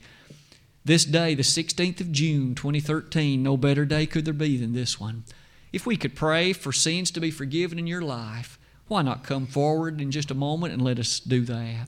This 0.84 1.06
day, 1.06 1.36
the 1.36 1.44
16th 1.44 2.02
of 2.02 2.12
June, 2.12 2.56
2013, 2.56 3.44
no 3.44 3.56
better 3.56 3.86
day 3.86 4.08
could 4.08 4.26
there 4.26 4.34
be 4.34 4.58
than 4.58 4.74
this 4.74 5.00
one. 5.00 5.26
If 5.72 5.86
we 5.86 5.96
could 5.96 6.16
pray 6.16 6.54
for 6.54 6.72
sins 6.72 7.12
to 7.12 7.20
be 7.20 7.30
forgiven 7.30 7.78
in 7.78 7.86
your 7.86 8.02
life, 8.02 8.58
why 8.88 9.04
not 9.04 9.24
come 9.24 9.46
forward 9.46 10.02
in 10.02 10.10
just 10.10 10.32
a 10.32 10.36
moment 10.36 10.74
and 10.74 10.82
let 10.82 10.98
us 10.98 11.20
do 11.20 11.46
that? 11.46 11.88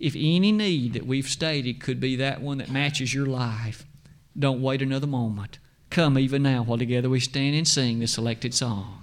If 0.00 0.14
any 0.16 0.52
need 0.52 0.94
that 0.94 1.06
we've 1.06 1.28
stated 1.28 1.80
could 1.80 2.00
be 2.00 2.16
that 2.16 2.40
one 2.40 2.58
that 2.58 2.70
matches 2.70 3.12
your 3.12 3.26
life, 3.26 3.84
don't 4.38 4.62
wait 4.62 4.80
another 4.80 5.06
moment. 5.06 5.58
Come 5.90 6.18
even 6.18 6.42
now 6.42 6.62
while 6.62 6.78
together 6.78 7.08
we 7.08 7.20
stand 7.20 7.56
and 7.56 7.66
sing 7.66 7.98
this 7.98 8.12
selected 8.12 8.54
song. 8.54 8.97